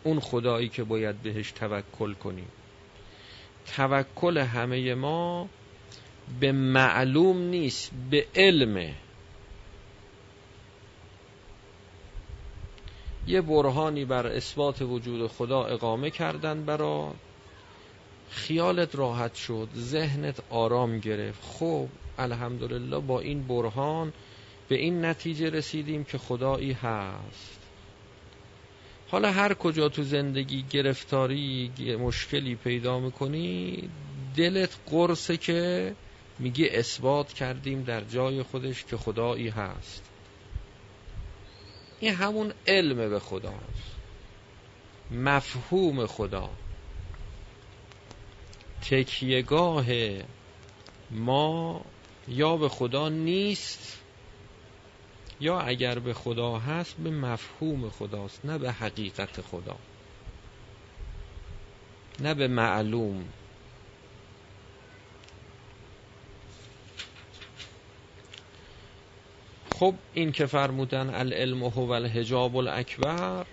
اون 0.03 0.19
خدایی 0.19 0.69
که 0.69 0.83
باید 0.83 1.21
بهش 1.21 1.51
توکل 1.51 2.13
کنیم. 2.13 2.47
توکل 3.75 4.37
همه 4.37 4.95
ما 4.95 5.49
به 6.39 6.51
معلوم 6.51 7.37
نیست 7.37 7.91
به 8.09 8.25
علمه 8.35 8.93
یه 13.27 13.41
برهانی 13.41 14.05
بر 14.05 14.27
اثبات 14.27 14.81
وجود 14.81 15.27
خدا 15.27 15.63
اقامه 15.63 16.09
کردن 16.09 16.65
برا 16.65 17.13
خیالت 18.33 18.95
راحت 18.95 19.35
شد 19.35 19.69
ذهنت 19.75 20.39
آرام 20.49 20.99
گرفت. 20.99 21.41
خب 21.43 21.87
الحمدلله 22.17 22.99
با 22.99 23.19
این 23.19 23.47
برهان 23.47 24.13
به 24.67 24.75
این 24.75 25.05
نتیجه 25.05 25.49
رسیدیم 25.49 26.03
که 26.03 26.17
خدایی 26.17 26.71
هست. 26.71 27.59
حالا 29.07 29.31
هر 29.31 29.53
کجا 29.53 29.89
تو 29.89 30.03
زندگی 30.03 30.65
گرفتاری 30.69 31.71
مشکلی 31.99 32.55
پیدا 32.55 32.99
می‌کنی 32.99 33.89
دلت 34.35 34.77
قرصه 34.85 35.37
که 35.37 35.95
میگه 36.39 36.69
اثبات 36.71 37.33
کردیم 37.33 37.83
در 37.83 38.01
جای 38.01 38.43
خودش 38.43 38.85
که 38.85 38.97
خدایی 38.97 39.49
هست. 39.49 40.03
این 41.99 42.13
همون 42.13 42.53
علم 42.67 43.09
به 43.09 43.19
خداست. 43.19 43.93
مفهوم 45.11 46.05
خدا. 46.05 46.49
تکیهگاه 48.89 49.85
ما 51.11 51.81
یا 52.27 52.57
به 52.57 52.69
خدا 52.69 53.09
نیست 53.09 53.99
یا 55.39 55.59
اگر 55.59 55.99
به 55.99 56.13
خدا 56.13 56.59
هست 56.59 56.97
به 56.97 57.09
مفهوم 57.09 57.89
خداست 57.89 58.45
نه 58.45 58.57
به 58.57 58.71
حقیقت 58.71 59.41
خدا 59.41 59.75
نه 62.19 62.33
به 62.33 62.47
معلوم. 62.47 63.25
خب 69.69 69.95
این 70.13 70.31
که 70.31 70.45
فرمودن 70.45 71.09
العلم 71.09 71.63
هو 71.63 71.91
الحجاب 71.91 72.57
الاکبر 72.57 73.45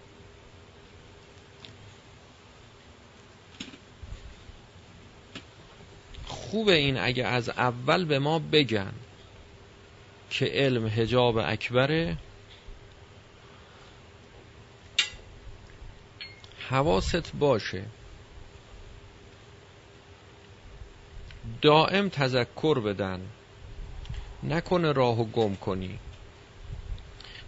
خوب 6.50 6.68
این 6.68 6.98
اگه 6.98 7.26
از 7.26 7.48
اول 7.48 8.04
به 8.04 8.18
ما 8.18 8.38
بگن 8.38 8.92
که 10.30 10.46
علم 10.46 10.86
هجاب 10.86 11.36
اکبره. 11.36 12.16
حواست 16.68 17.32
باشه. 17.32 17.84
دائم 21.62 22.08
تذکر 22.08 22.80
بدن. 22.80 23.20
نکنه 24.42 24.92
راهو 24.92 25.24
گم 25.24 25.56
کنی. 25.56 25.98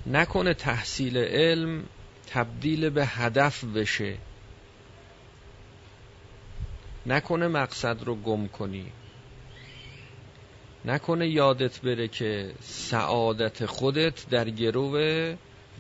نکنه 0.07 0.55
تحصیل 0.55 1.19
علم 1.19 1.85
تبدیل 2.27 2.91
به 2.91 3.07
هدف 3.07 3.65
بشه. 3.65 4.17
نکنه 7.07 7.49
مقصد 7.49 8.03
رو 8.05 8.15
گم 8.15 8.49
کنی. 8.49 8.93
نکنه 10.85 11.29
یادت 11.29 11.81
بره 11.81 12.09
که 12.09 12.53
سعادت 12.61 13.67
خودت 13.67 14.29
در 14.31 14.51
گرو 14.51 14.97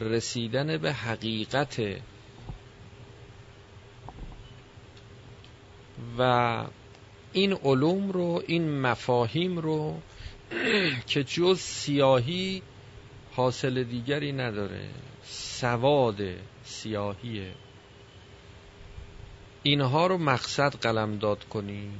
رسیدن 0.01 0.77
به 0.77 0.93
حقیقت. 0.93 1.81
و 6.19 6.65
این 7.33 7.53
علوم 7.53 8.11
رو 8.11 8.43
این 8.47 8.81
مفاهیم 8.81 9.59
رو 9.59 10.01
که 11.07 11.25
جز 11.25 11.61
سیاهی 11.61 12.63
حاصل 13.33 13.83
دیگری 13.83 14.33
نداره. 14.33 14.89
سواد 15.23 16.21
سیاهیه. 16.65 17.53
اینها 19.63 20.07
رو 20.07 20.19
مقصد 20.19 20.75
قلمداد 20.75 21.45
کنی. 21.45 21.91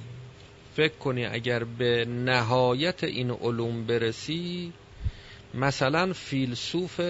فکر 0.77 0.95
کنی 0.95 1.27
اگر 1.27 1.65
به 1.65 2.05
نهایت 2.05 3.05
این 3.05 3.31
علوم 3.31 3.85
برسی 3.87 4.73
مثلا 5.55 6.13
فیلسوف 6.13 7.01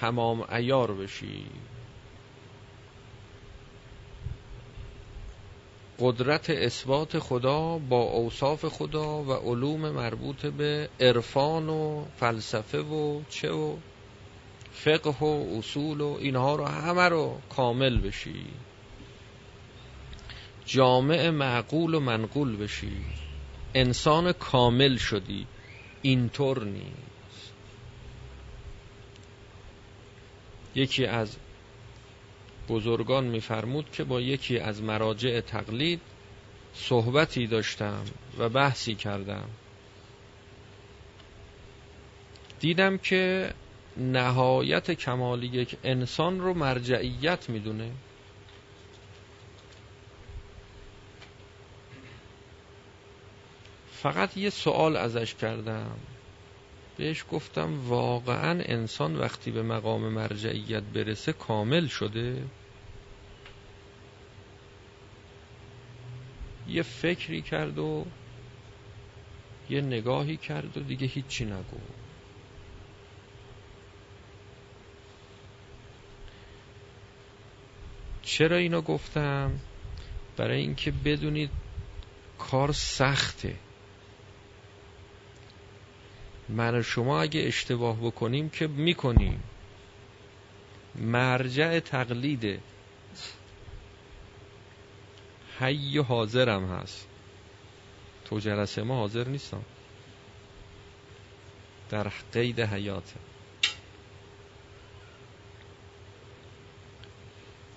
تمام 0.00 0.46
ایار 0.52 0.94
بشی. 0.94 1.46
قدرت 5.98 6.50
اثبات 6.50 7.18
خدا 7.18 7.78
با 7.78 8.02
اوصاف 8.02 8.64
خدا 8.64 9.22
و 9.22 9.32
علوم 9.32 9.90
مربوط 9.90 10.46
به 10.46 10.88
عرفان 11.00 11.68
و 11.68 12.04
فلسفه 12.16 12.78
و 12.78 13.22
چه 13.28 13.52
و 13.52 13.76
فقه 14.72 15.10
و 15.10 15.58
اصول 15.58 16.00
و 16.00 16.16
اینها 16.20 16.56
رو 16.56 16.64
همه 16.64 17.08
رو 17.08 17.38
کامل 17.56 17.98
بشی. 17.98 18.46
جامع 20.66 21.30
معقول 21.30 21.94
و 21.94 22.00
منقول 22.00 22.56
بشی. 22.56 22.96
انسان 23.74 24.32
کامل 24.32 24.96
شدی. 24.96 25.46
اینطور 26.02 26.64
نیست. 26.64 27.52
یکی 30.74 31.06
از 31.06 31.36
بزرگان 32.68 33.24
میفرمود 33.24 33.90
که 33.90 34.04
با 34.04 34.20
یکی 34.20 34.58
از 34.58 34.82
مراجع 34.82 35.40
تقلید 35.40 36.00
صحبتی 36.74 37.46
داشتم 37.46 38.04
و 38.38 38.48
بحثی 38.48 38.94
کردم. 38.94 39.48
دیدم 42.60 42.98
که 42.98 43.50
نهایت 43.96 44.90
کمال 44.90 45.42
یک 45.42 45.76
انسان 45.84 46.40
رو 46.40 46.54
مرجعیت 46.54 47.48
می‌دونه. 47.48 47.90
فقط 54.04 54.36
یه 54.36 54.50
سوال 54.50 54.96
ازش 54.96 55.34
کردم. 55.34 55.96
بهش 56.96 57.24
گفتم 57.30 57.88
واقعا 57.88 58.62
انسان 58.64 59.16
وقتی 59.16 59.50
به 59.50 59.62
مقام 59.62 60.08
مرجعیت 60.08 60.82
برسه 60.82 61.32
کامل 61.32 61.86
شده؟ 61.86 62.42
یه 66.68 66.82
فکری 66.82 67.42
کرد 67.42 67.78
و 67.78 68.06
یه 69.70 69.80
نگاهی 69.80 70.36
کرد 70.36 70.76
و 70.76 70.80
دیگه 70.80 71.06
هیچی 71.06 71.44
نگو 71.44 71.80
چرا 78.22 78.56
اینو 78.56 78.80
گفتم؟ 78.80 79.60
برای 80.36 80.60
اینکه 80.60 80.90
بدونید 80.90 81.50
کار 82.38 82.72
سخته. 82.72 83.63
من 86.48 86.82
شما 86.82 87.20
اگه 87.20 87.40
اشتباه 87.40 87.96
بکنیم 87.96 88.48
که 88.48 88.66
می‌کنیم. 88.66 89.42
مرجع 90.94 91.80
تقلیده 91.80 92.60
حی 95.58 95.98
حاضرم 95.98 96.64
هست. 96.64 97.06
تو 98.24 98.38
جلسه 98.38 98.82
ما 98.82 98.96
حاضر 98.96 99.28
نیستم. 99.28 99.62
در 101.90 102.08
قید 102.32 102.60
حیاته 102.60 103.20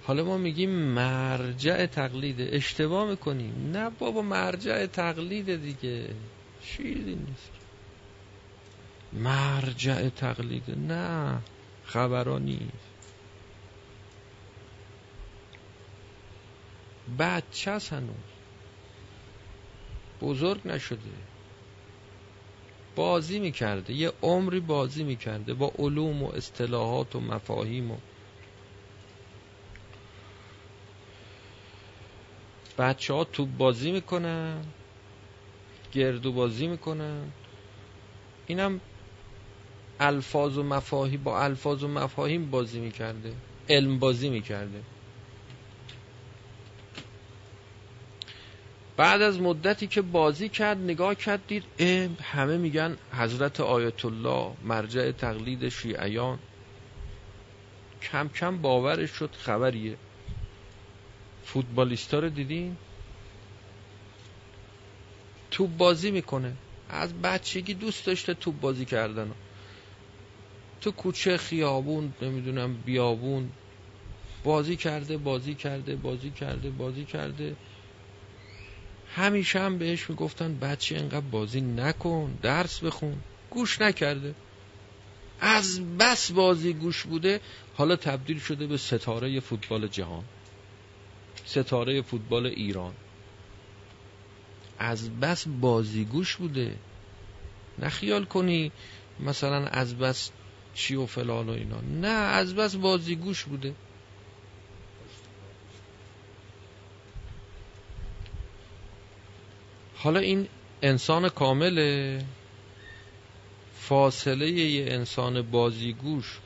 حالا 0.04 0.24
ما 0.24 0.38
میگیم 0.38 0.70
مرجع 0.70 1.86
تقلیده 1.86 2.50
اشتباه 2.52 3.10
می‌کنیم. 3.10 3.72
نه 3.74 3.90
بابا 3.90 4.22
مرجع 4.22 4.86
تقلیده 4.86 5.58
دیگه. 5.58 6.16
چیزی 6.64 7.16
نیست. 7.16 7.67
مرجع 9.18 10.10
تقلید. 10.10 10.72
نه 10.92 11.42
خبرانی 11.84 12.58
نیست. 12.60 12.98
بچه 17.20 17.72
هست 17.72 17.94
هنوز. 17.94 18.16
بزرگ 20.22 20.68
نشده. 20.68 21.00
بازی 22.96 23.40
می‌کرده. 23.40 23.94
یه 23.94 24.12
عمری 24.22 24.60
بازی 24.60 25.04
می‌کرده 25.04 25.54
با 25.54 25.72
علوم 25.80 26.24
و 26.24 26.28
اصطلاحات 26.28 27.16
و 27.16 27.20
مفاهیم 27.20 27.92
و 27.92 27.98
بچه 32.78 33.14
ها 33.14 33.24
توپ 33.24 33.50
بازی 33.58 33.92
می‌کنن 33.92 34.66
گردو 35.94 36.32
بازی 36.32 36.68
می‌کنن. 36.68 37.34
اینم 38.48 38.82
الفاظ 40.00 40.58
و 40.58 40.64
مفاهیم 40.64 41.24
با 41.24 41.44
الفاظ 41.44 41.84
و 41.84 41.88
مفاهیم 41.88 42.50
بازی 42.52 42.80
می‌کرده. 42.80 43.34
علم 43.70 44.00
بازی 44.00 44.30
می‌کرده. 44.30 44.84
بعد 48.98 49.22
از 49.22 49.40
مدتی 49.40 49.88
که 49.88 50.02
بازی 50.02 50.50
کرد 50.50 50.78
نگاه 50.78 51.16
کرد 51.16 51.48
دید 51.48 51.64
همه 52.22 52.58
میگن 52.58 52.98
حضرت 53.12 53.60
آیت 53.60 54.06
الله 54.06 54.52
مرجع 54.64 55.12
تقلید 55.12 55.70
شیعیان. 55.70 56.40
کم 58.02 58.28
کم 58.28 58.58
باورش 58.58 59.12
شد 59.12 59.30
خبریه. 59.38 59.98
فوتبالیستا 61.44 62.20
رو 62.20 62.30
دیدین؟ 62.30 62.78
توپ 65.52 65.78
بازی 65.78 66.12
می‌کنه. 66.12 66.54
از 66.90 67.22
بچگی 67.22 67.74
دوست 67.74 68.06
داشته 68.06 68.34
توپ 68.34 68.60
بازی 68.60 68.86
کردن 68.86 69.32
تو 70.82 70.92
کوچه 70.92 71.38
خیابون 71.38 72.14
نمی‌دونم 72.22 72.74
بیابون 72.74 73.52
بازی 74.44 74.76
کرده 74.76 75.18
بازی 75.18 75.56
کرده 75.56 75.96
بازی 75.96 76.32
کرده 76.32 76.70
بازی 76.70 77.06
کرده. 77.06 77.56
همیشه 79.16 79.60
هم 79.60 79.78
بهش 79.78 80.10
می‌گفتن 80.10 80.60
بچه 80.60 80.98
انقدر 80.98 81.20
بازی 81.20 81.62
نکن 81.62 82.38
درس 82.42 82.84
بخون. 82.84 83.16
گوش 83.50 83.82
نکرده. 83.82 84.36
از 85.40 85.98
بس 85.98 86.32
بازی 86.32 86.74
گوش 86.74 87.04
بوده. 87.04 87.42
حالا 87.76 87.96
تبدیل 87.96 88.40
شده 88.40 88.68
به 88.68 88.78
ستاره 88.78 89.40
فوتبال 89.40 89.88
جهان. 89.88 90.24
ستاره 91.46 92.02
فوتبال 92.02 92.46
ایران. 92.46 92.94
از 94.80 95.20
بس 95.20 95.48
بازیگوش 95.48 96.36
بوده. 96.36 96.76
نخیال 97.80 98.26
کنی 98.26 98.72
مثلا 99.20 99.68
از 99.68 99.98
بس 99.98 100.32
چی 100.78 100.96
و 100.96 101.06
فلان 101.06 101.50
و 101.50 101.52
اینا. 101.52 101.82
نه 101.82 102.08
از 102.08 102.56
بس 102.56 102.76
بازیگوش 102.76 103.44
بوده. 103.44 103.76
حالا 109.96 110.20
این 110.20 110.48
انسان 110.82 111.30
کامله؟ 111.30 112.26
فاصله 113.80 114.52
یه 114.52 114.94
انسان 114.94 115.42
بازیگوش 115.42 116.38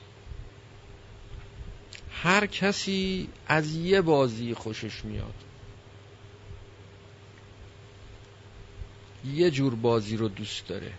هر 2.12 2.46
کسی 2.46 3.30
از 3.48 3.76
یه 3.76 4.02
بازی 4.02 4.54
خوشش 4.54 5.06
میاد. 5.06 5.34
یه 9.26 9.52
جور 9.52 9.76
بازی 9.76 10.18
رو 10.18 10.28
دوست 10.28 10.68
داره. 10.68 10.92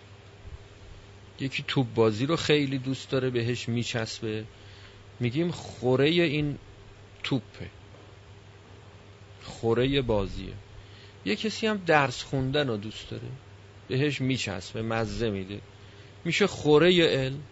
یکی 1.39 1.63
توپ 1.67 1.93
بازی 1.93 2.25
رو 2.25 2.35
خیلی 2.35 2.77
دوست 2.77 3.09
داره 3.09 3.29
بهش 3.29 3.69
میچسبه. 3.69 4.45
میگیم 5.19 5.51
خوره 5.51 6.09
این 6.09 6.57
توپه. 7.23 7.69
خوره 9.43 10.01
بازیه. 10.01 10.53
یه 11.25 11.35
کسی 11.35 11.67
هم 11.67 11.77
درس 11.85 12.23
خوندن 12.23 12.67
رو 12.67 12.77
دوست 12.77 13.09
داره. 13.09 13.27
بهش 13.87 14.21
میچسبه 14.21 14.81
مزه 14.81 15.29
میده. 15.29 15.61
میشه 16.25 16.47
خوره 16.47 17.07
علم 17.07 17.43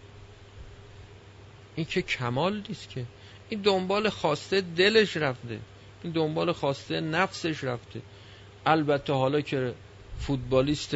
این 1.76 1.86
که 1.86 2.02
کمال 2.02 2.62
نیست 2.68 2.88
که. 2.88 3.04
این 3.48 3.60
دنبال 3.60 4.08
خواسته 4.08 4.60
دلش 4.60 5.16
رفته. 5.16 5.60
این 6.02 6.12
دنبال 6.12 6.52
خواسته 6.52 7.00
نفسش 7.00 7.64
رفته. 7.64 8.02
البته 8.66 9.12
حالا 9.12 9.40
که 9.40 9.74
فوتبالیست 10.18 10.94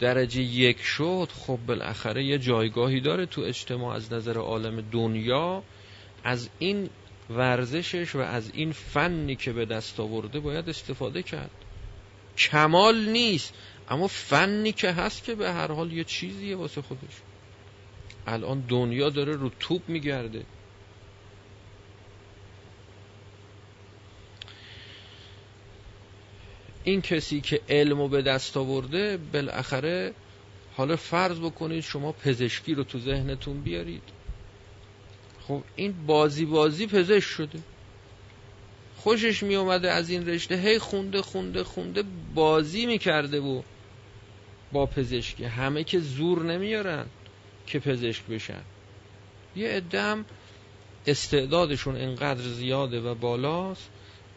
درجه 0.00 0.42
یک 0.42 0.82
شد 0.82 1.28
خب 1.34 1.58
بالاخره 1.66 2.24
یه 2.24 2.38
جایگاهی 2.38 3.00
داره 3.00 3.26
تو 3.26 3.40
اجتماع 3.40 3.94
از 3.94 4.12
نظر 4.12 4.38
عالم 4.38 4.80
دنیا. 4.80 5.62
از 6.24 6.48
این 6.58 6.90
ورزشش 7.30 8.14
و 8.14 8.18
از 8.18 8.50
این 8.54 8.72
فنی 8.72 9.36
که 9.36 9.52
به 9.52 9.64
دست 9.64 10.00
آورده 10.00 10.40
باید 10.40 10.68
استفاده 10.68 11.22
کرد. 11.22 11.50
کمال 12.38 13.08
نیست 13.08 13.54
اما 13.88 14.06
فنی 14.06 14.72
که 14.72 14.90
هست 14.90 15.24
که 15.24 15.34
به 15.34 15.52
هر 15.52 15.72
حال 15.72 15.92
یه 15.92 16.04
چیزیه 16.04 16.56
واسه 16.56 16.82
خودش. 16.82 17.20
الان 18.26 18.60
دنیا 18.60 19.10
داره 19.10 19.32
رو 19.32 19.50
توپ 19.60 19.88
میگرده. 19.88 20.44
این 26.84 27.00
کسی 27.00 27.40
که 27.40 27.60
علمو 27.68 28.08
به 28.08 28.22
دست 28.22 28.56
آورده 28.56 29.16
بالاخره 29.16 30.14
حالا 30.76 30.96
فرض 30.96 31.38
بکنید 31.38 31.80
شما 31.80 32.12
پزشکی 32.12 32.74
رو 32.74 32.84
تو 32.84 32.98
ذهنتون 32.98 33.60
بیارید. 33.60 34.02
خب 35.48 35.62
این 35.76 36.06
بازی 36.06 36.44
بازی 36.44 36.86
پزشک 36.86 37.28
شده. 37.28 37.58
خوشش 38.96 39.42
می 39.42 39.54
اومده 39.54 39.90
از 39.90 40.10
این 40.10 40.28
رشته 40.28 40.56
هی 40.56 40.78
خونده 40.78 41.22
خونده 41.22 41.64
خونده 41.64 42.04
بازی 42.34 42.86
می‌کرده 42.86 43.40
و 43.40 43.62
با 44.72 44.86
پزشکی. 44.86 45.44
همه 45.44 45.84
که 45.84 46.00
زور 46.00 46.42
نمیارن 46.42 47.06
که 47.66 47.78
پزشک 47.78 48.26
بشن. 48.26 48.62
یه 49.56 49.68
عده 49.68 50.24
استعدادشون 51.06 51.96
انقدر 51.96 52.42
زیاده 52.42 53.00
و 53.00 53.14
بالاست 53.14 53.90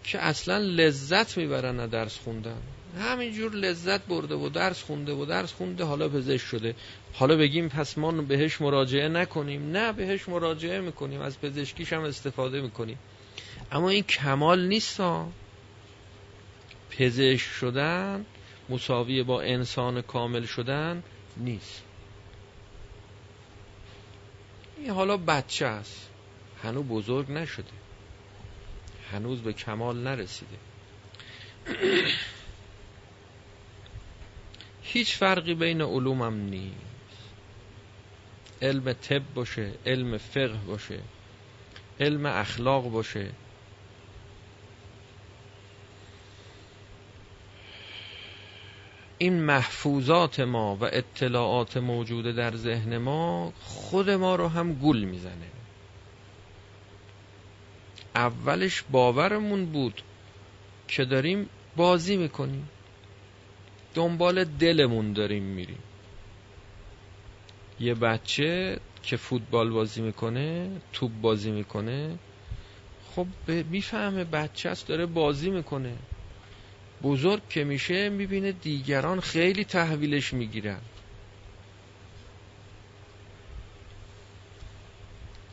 که 0.03 0.19
اصلا 0.19 0.57
لذت 0.57 1.37
می‌برن 1.37 1.79
از 1.79 1.89
درس 1.89 2.19
خوندن. 2.19 2.61
همینجور 2.99 3.51
لذت 3.51 4.05
برده 4.05 4.35
و 4.35 4.49
درس 4.49 4.83
خونده 4.83 5.13
و 5.13 5.25
درس 5.25 5.53
خونده 5.53 5.83
حالا 5.83 6.09
پزشک 6.09 6.45
شده. 6.45 6.75
حالا 7.13 7.35
بگیم 7.35 7.69
پس 7.69 7.97
ما 7.97 8.11
بهش 8.11 8.61
مراجعه 8.61 9.07
نکنیم. 9.07 9.71
نه 9.71 9.91
بهش 9.91 10.29
مراجعه 10.29 10.81
می‌کنیم. 10.81 11.21
از 11.21 11.39
پزشکیش 11.41 11.93
هم 11.93 12.01
استفاده 12.03 12.61
می‌کنیم. 12.61 12.99
اما 13.71 13.89
این 13.89 14.03
کمال 14.03 14.67
نیست. 14.67 14.99
ها 14.99 15.31
پزشک 16.89 17.47
شدن 17.47 18.25
مساوی 18.69 19.23
با 19.23 19.41
انسان 19.41 20.01
کامل 20.01 20.45
شدن 20.45 21.03
نیست. 21.37 21.83
این 24.77 24.89
حالا 24.89 25.17
بچه 25.17 25.65
است. 25.65 26.09
هنو 26.63 26.83
بزرگ 26.83 27.31
نشده. 27.31 27.82
هنوز 29.13 29.41
به 29.41 29.53
کمال 29.53 29.97
نرسیده. 29.97 30.57
هیچ 34.83 35.15
فرقی 35.15 35.53
بین 35.53 35.81
علومم 35.81 36.33
نیست. 36.33 36.75
علم 38.61 38.93
طب 38.93 39.33
باشه 39.33 39.71
علم 39.85 40.17
فقه 40.17 40.57
باشه 40.67 40.99
علم 41.99 42.25
اخلاق 42.25 42.89
باشه. 42.89 43.31
این 49.17 49.43
محفوظات 49.43 50.39
ما 50.39 50.75
و 50.75 50.83
اطلاعات 50.83 51.77
موجوده 51.77 52.31
در 52.31 52.55
ذهن 52.55 52.97
ما 52.97 53.53
خود 53.59 54.09
ما 54.09 54.35
رو 54.35 54.47
هم 54.47 54.73
گول 54.73 55.03
می‌زنه. 55.03 55.62
اولش 58.15 58.83
باورمون 58.91 59.65
بود 59.65 60.01
که 60.87 61.05
داریم 61.05 61.49
بازی 61.75 62.17
می‌کنیم. 62.17 62.69
دنبال 63.93 64.43
دلمون 64.43 65.13
داریم 65.13 65.43
میریم. 65.43 65.83
یه 67.79 67.93
بچه 67.93 68.79
که 69.03 69.17
فوتبال 69.17 69.69
بازی 69.69 70.01
می‌کنه 70.01 70.69
توپ 70.93 71.11
بازی 71.21 71.51
می‌کنه 71.51 72.19
خب 73.15 73.27
می‌فهمه 73.69 74.23
بچه 74.23 74.69
است 74.69 74.87
داره 74.87 75.05
بازی 75.05 75.49
می‌کنه. 75.49 75.95
بزرگ 77.03 77.41
که 77.49 77.63
میشه 77.63 78.09
می‌بینه 78.09 78.51
دیگران 78.51 79.19
خیلی 79.19 79.63
تحویلش 79.63 80.33
می‌گیرن. 80.33 80.81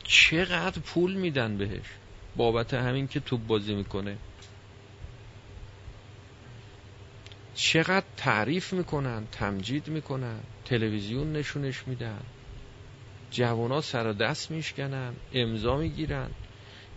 چقدر 0.03 0.79
پول 0.79 1.13
میدن 1.13 1.57
بهش؟ 1.57 2.00
بابت 2.35 2.73
همین 2.73 3.07
که 3.07 3.19
توپ 3.19 3.47
بازی 3.47 3.75
می‌کنه. 3.75 4.17
چقدر 7.55 8.05
تعریف 8.17 8.73
می‌کنن 8.73 9.27
تمجید 9.31 9.87
می‌کنن 9.87 10.39
تلویزیون 10.65 11.33
نشونش 11.33 11.87
میدن. 11.87 12.19
جوانا 13.31 13.81
سر 13.81 14.11
دست 14.11 14.51
میشکنن 14.51 15.13
امضا 15.33 15.77
می‌گیرن. 15.77 16.29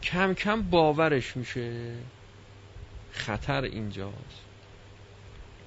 کم 0.02 0.34
کم 0.34 0.62
باورش 0.62 1.36
میشه. 1.36 1.96
خطر 3.12 3.62
اینجاست. 3.62 4.44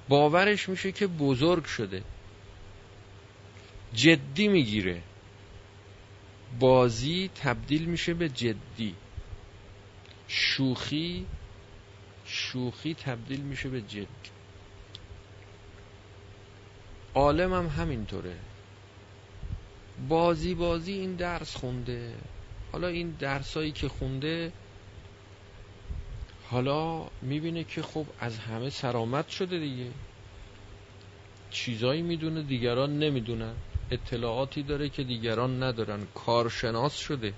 باورش 0.08 0.68
میشه 0.68 0.92
که 0.92 1.06
بزرگ 1.06 1.64
شده. 1.64 2.02
جدی 3.94 4.48
می‌گیره. 4.48 5.02
بازی 6.60 7.30
تبدیل 7.34 7.84
میشه 7.84 8.14
به 8.14 8.28
جدی. 8.28 8.94
شوخی 10.28 11.26
شوخی 12.24 12.94
تبدیل 12.94 13.40
میشه 13.40 13.68
به 13.68 13.82
جد. 13.82 14.06
عالم 17.14 17.54
هم 17.54 17.66
همینطوره. 17.66 18.34
بازی 20.08 20.54
بازی 20.54 20.92
این 20.92 21.16
درس 21.16 21.56
خونده. 21.56 22.14
حالا 22.72 22.88
این 22.88 23.10
درسایی 23.10 23.72
که 23.72 23.88
خونده 23.88 24.52
حالا 26.50 27.08
می‌بینه 27.22 27.64
که 27.64 27.82
خب 27.82 28.06
از 28.18 28.38
همه 28.38 28.70
سرامت 28.70 29.28
شده 29.28 29.58
دیگه. 29.58 29.90
چیزایی 31.50 32.02
می‌دونه 32.02 32.42
دیگران 32.42 32.98
نمی‌دونن. 32.98 33.54
اطلاعاتی 33.90 34.62
داره 34.62 34.88
که 34.88 35.04
دیگران 35.04 35.62
ندارن. 35.62 36.06
کارشناس 36.14 36.94
شده. 36.96 37.32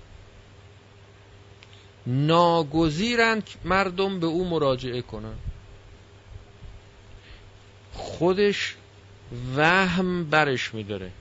ناگزیرند 2.07 3.49
مردم 3.65 4.19
به 4.19 4.27
او 4.27 4.49
مراجعه 4.49 5.01
کنن 5.01 5.35
خودش 7.93 8.75
وهم 9.55 10.29
برش 10.29 10.73
میداره. 10.73 11.11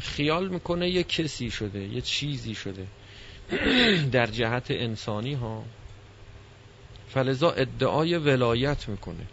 خیال 0.00 0.48
می‌کنه 0.48 0.88
یه 0.90 1.02
کسی 1.02 1.50
شده 1.50 1.78
یه 1.78 2.00
چیزی 2.00 2.54
شده. 2.54 2.86
در 4.12 4.26
جهت 4.26 4.70
انسانی 4.70 5.34
ها. 5.34 5.64
فلذا 7.08 7.50
ادعای 7.50 8.16
ولایت 8.16 8.88
می‌کنه. 8.88 9.26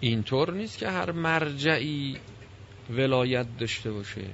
اینطور 0.00 0.52
نیست 0.52 0.78
که 0.78 0.88
هر 0.88 1.12
مرجعی 1.12 2.16
ولایت 2.90 3.46
داشته 3.58 3.92
باشه. 3.92 4.24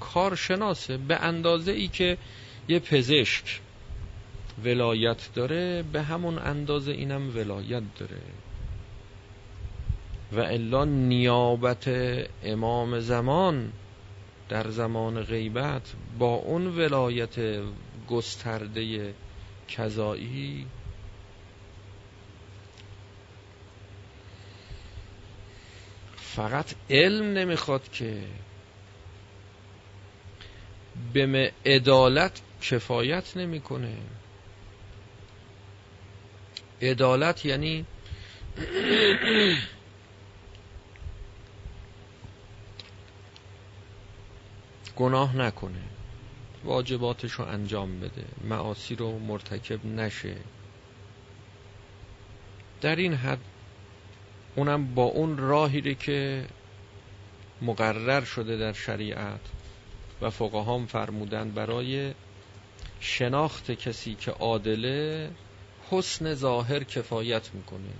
کارشناسه 0.00 0.96
به 0.96 1.16
اندازه 1.16 1.72
ای 1.72 1.88
که 1.88 2.18
یه 2.68 2.78
پزشک 2.78 3.60
ولایت 4.64 5.34
داره 5.34 5.84
به 5.92 6.02
همون 6.02 6.38
اندازه 6.38 6.92
اینم 6.92 7.36
ولایت 7.36 7.82
داره. 7.98 8.20
و 10.32 10.40
الا 10.40 10.84
نیابت 10.84 11.88
امام 12.44 13.00
زمان 13.00 13.72
در 14.48 14.70
زمان 14.70 15.22
غیبت 15.22 15.92
با 16.18 16.34
اون 16.34 16.66
ولایت 16.66 17.36
گسترده 18.08 19.14
کذایی 19.68 20.66
فقط 26.36 26.74
علم 26.90 27.24
نمی‌خواد 27.38 27.90
که 27.92 28.22
به 31.12 31.52
عدالت 31.66 32.40
کفایت 32.62 33.36
نمی‌کنه. 33.36 33.96
عدالت 36.82 37.44
یعنی 37.44 37.86
گناه 44.96 45.36
نکنه. 45.36 45.82
واجباتش 46.64 47.32
رو 47.32 47.44
انجام 47.44 48.00
بده. 48.00 48.24
معاصی 48.44 48.94
رو 48.94 49.18
مرتکب 49.18 49.86
نشه. 49.86 50.36
در 52.80 52.96
این 52.96 53.14
حد 53.14 53.38
اونم 54.58 54.94
با 54.94 55.04
اون 55.04 55.36
راهی 55.36 55.94
که 55.94 56.46
مقرر 57.62 58.24
شده 58.24 58.56
در 58.56 58.72
شریعت 58.72 59.40
و 60.20 60.30
فقهام 60.30 60.86
فرمودن 60.86 61.50
برای 61.50 62.14
شناخت 63.00 63.70
کسی 63.70 64.14
که 64.14 64.30
عادله 64.30 65.30
حسن 65.90 66.34
ظاهر 66.34 66.84
کفایت 66.84 67.54
می‌کنه. 67.54 67.94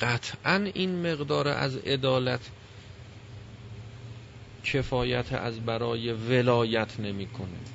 قطعا 0.00 0.70
این 0.74 1.12
مقدار 1.12 1.48
از 1.48 1.76
عدالت 1.76 2.50
کفایت 4.64 5.32
از 5.32 5.60
برای 5.60 6.12
ولایت 6.12 7.00
نمی‌کنه. 7.00 7.73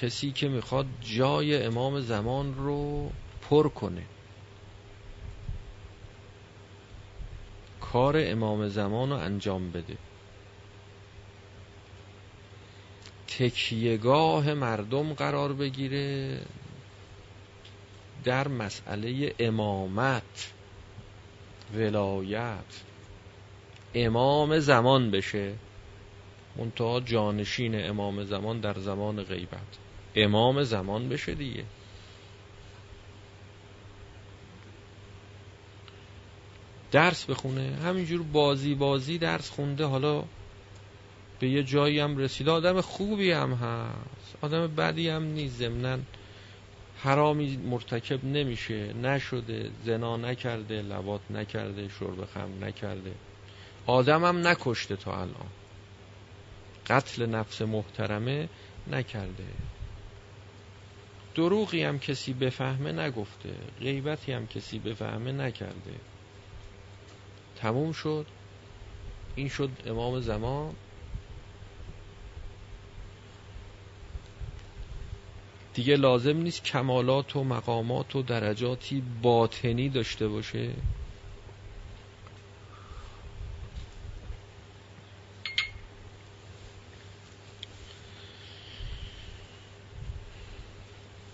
کسی 0.00 0.32
که 0.32 0.48
می‌خواد 0.48 0.86
جای 1.00 1.62
امام 1.62 2.00
زمان 2.00 2.54
رو 2.54 3.10
پر 3.50 3.68
کنه. 3.68 4.02
کار 7.80 8.14
امام 8.18 8.68
زمان 8.68 9.10
رو 9.10 9.16
انجام 9.16 9.70
بده. 9.70 9.96
تکیهگاه 13.28 14.54
مردم 14.54 15.14
قرار 15.14 15.52
بگیره 15.52 16.40
در 18.24 18.48
مسئله 18.48 19.34
امامت 19.38 20.52
ولایت. 21.74 22.82
امام 23.94 24.58
زمان 24.58 25.10
بشه 25.10 25.54
منتها 26.56 27.00
جانشین 27.00 27.84
امام 27.88 28.24
زمان 28.24 28.60
در 28.60 28.74
زمان 28.78 29.22
غیبت. 29.22 29.83
امام 30.16 30.62
زمان 30.62 31.08
بشه 31.08 31.34
دیگه. 31.34 31.64
درس 36.92 37.24
بخونه 37.24 37.76
همینجور 37.84 38.22
بازی 38.22 38.74
بازی 38.74 39.18
درس 39.18 39.50
خونده 39.50 39.84
حالا 39.84 40.24
به 41.40 41.48
یه 41.48 41.62
جایی 41.62 41.98
هم 41.98 42.16
رسیده. 42.16 42.50
آدم 42.50 42.80
خوبی 42.80 43.30
هم 43.30 43.52
هست. 43.52 44.36
آدم 44.40 44.66
بدی 44.66 45.08
هم 45.08 45.22
نیست. 45.22 45.56
زمنن 45.56 46.02
حرامی 47.02 47.56
مرتکب 47.56 48.24
نمیشه. 48.24 48.92
نشده 48.92 49.70
زنا 49.84 50.16
نکرده 50.16 50.82
لوات 50.82 51.20
نکرده 51.30 51.88
شرب 51.88 52.24
خم 52.24 52.64
نکرده. 52.64 53.14
آدم 53.86 54.24
هم 54.24 54.46
نکشته 54.46 54.96
تا 54.96 55.12
الان. 55.12 55.50
قتل 56.86 57.26
نفس 57.26 57.62
محترمه 57.62 58.48
نکرده. 58.90 59.73
دروغی 61.34 61.82
هم 61.82 61.98
کسی 61.98 62.32
بفهمه 62.32 62.92
نگفته 62.92 63.54
غیبتی 63.80 64.32
هم 64.32 64.46
کسی 64.46 64.78
بفهمه 64.78 65.32
نکرده. 65.32 65.94
تموم 67.56 67.92
شد. 67.92 68.26
این 69.36 69.48
شد 69.48 69.70
امام 69.86 70.20
زمان. 70.20 70.74
دیگه 75.74 75.96
لازم 75.96 76.36
نیست 76.36 76.64
کمالات 76.64 77.36
و 77.36 77.44
مقامات 77.44 78.16
و 78.16 78.22
درجاتی 78.22 79.02
باطنی 79.22 79.88
داشته 79.88 80.28
باشه. 80.28 80.70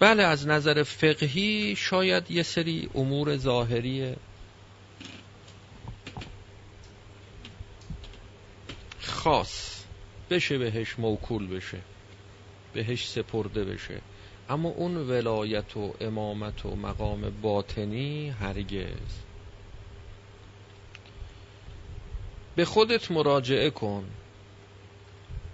بله 0.01 0.23
از 0.23 0.47
نظر 0.47 0.83
فقهی 0.83 1.77
شاید 1.77 2.31
یه 2.31 2.43
سری 2.43 2.91
امور 2.95 3.37
ظاهری 3.37 4.15
خاص. 9.01 9.85
بشه 10.31 10.59
بهش 10.59 10.99
موکول 10.99 11.47
بشه. 11.47 11.79
بهش 12.73 13.09
سپرده 13.09 13.65
بشه. 13.65 14.01
اما 14.49 14.69
اون 14.69 14.97
ولایت 14.97 15.77
و 15.77 15.95
امامت 16.01 16.67
و 16.67 16.77
مقام 16.77 17.33
باطنی 17.43 18.31
هرگز. 18.31 19.21
به 22.57 22.65
خودت 22.65 23.11
مراجعه 23.11 23.71
کن. 23.71 24.05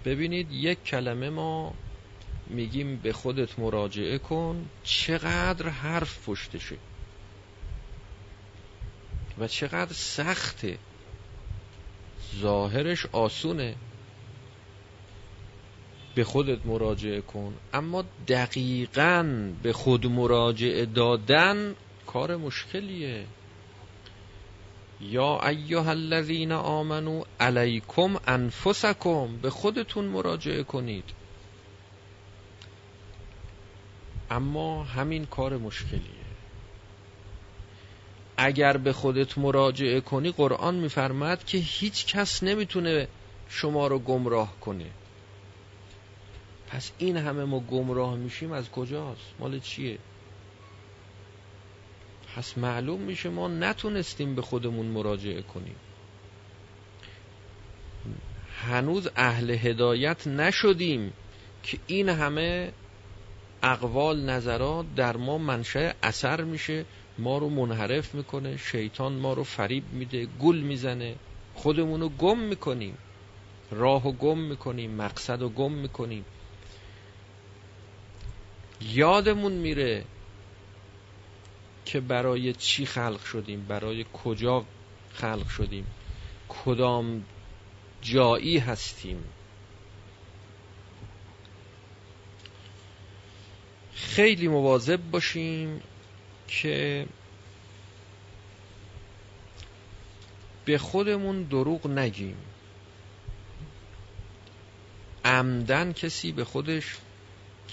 ببینید 0.05 0.51
یک 0.51 0.83
کلمه 0.83 1.29
ما 1.29 1.73
میگیم 2.49 2.95
به 2.95 3.13
خودت 3.13 3.59
مراجعه 3.59 4.17
کن 4.17 4.65
چقدر 4.83 5.69
حرف 5.69 6.29
پشتشه 6.29 6.77
و 9.39 9.47
چقدر 9.47 9.93
سخته. 9.93 10.77
ظاهرش 12.41 13.05
آسونه. 13.11 13.75
به 16.15 16.23
خودت 16.23 16.65
مراجعه 16.65 17.21
کن. 17.21 17.53
اما 17.73 18.03
دقیقا 18.27 19.51
به 19.63 19.73
خود 19.73 20.05
مراجعه 20.05 20.85
دادن 20.85 21.75
کار 22.05 22.35
مشکلیه. 22.35 23.25
یا 25.01 25.47
ایها 25.47 25.89
الذین 25.89 26.51
آمنو 26.51 27.23
علیکم 27.39 28.15
انفسکم. 28.27 29.37
به 29.37 29.49
خودتون 29.49 30.05
مراجعه 30.05 30.63
کنید. 30.63 31.03
اما 34.31 34.83
همین 34.83 35.25
کار 35.25 35.57
مشکلیه. 35.57 36.27
اگر 38.37 38.77
به 38.77 38.93
خودت 38.93 39.37
مراجعه 39.37 40.01
کنی 40.01 40.31
قرآن 40.31 40.75
میفرماد 40.75 41.43
که 41.43 41.57
هیچ 41.57 42.05
کس 42.05 42.43
نمی‌تونه 42.43 43.07
شما 43.49 43.87
رو 43.87 43.99
گمراه 43.99 44.59
کنه. 44.59 44.85
پس 46.67 46.91
این 46.97 47.17
همه 47.17 47.45
ما 47.45 47.59
گمراه 47.59 48.15
میشیم 48.15 48.51
از 48.51 48.71
کجاست؟ 48.71 49.33
مال 49.39 49.59
چیه؟ 49.59 49.97
پس 52.35 52.57
معلوم 52.57 53.01
میشه 53.01 53.29
ما 53.29 53.47
نتونستیم 53.47 54.35
به 54.35 54.41
خودمون 54.41 54.85
مراجعه 54.85 55.41
کنیم. 55.41 55.75
هنوز 58.61 59.09
اهل 59.15 59.49
هدایت 59.49 60.27
نشدیم 60.27 61.13
که 61.63 61.77
این 61.87 62.09
همه 62.09 62.71
اقوال 63.63 64.21
نظرات 64.21 64.85
در 64.95 65.17
ما 65.17 65.37
منشأ 65.37 65.91
اثر 66.03 66.41
میشه 66.41 66.85
ما 67.17 67.37
رو 67.37 67.49
منحرف 67.49 68.15
می‌کنه 68.15 68.57
شیطان 68.57 69.13
ما 69.13 69.33
رو 69.33 69.43
فریب 69.43 69.83
میده 69.91 70.25
گل 70.25 70.57
می‌زنه 70.57 71.15
خودمون 71.55 72.01
رو 72.01 72.09
گم 72.09 72.39
می‌کنیم 72.39 72.97
راه 73.71 74.07
و 74.07 74.11
گم 74.11 74.37
می‌کنیم 74.37 74.91
مقصد 74.91 75.41
رو 75.41 75.49
گم 75.49 75.71
می‌کنیم. 75.71 76.25
یادمون 78.81 79.51
میره 79.51 80.03
که 81.85 81.99
برای 81.99 82.53
چی 82.53 82.85
خلق 82.85 83.23
شدیم 83.23 83.65
برای 83.65 84.05
کجا 84.23 84.65
خلق 85.13 85.47
شدیم 85.47 85.87
کدام 86.49 87.25
جایی 88.01 88.57
هستیم. 88.57 89.23
خیلی 93.97 94.47
مواظب 94.47 94.99
باشیم 95.11 95.81
که 96.47 97.05
به 100.65 100.77
خودمون 100.77 101.43
دروغ 101.43 101.87
نگیم. 101.87 102.37
عمدن 105.25 105.93
کسی 105.93 106.31
به 106.31 106.45
خودش 106.45 106.97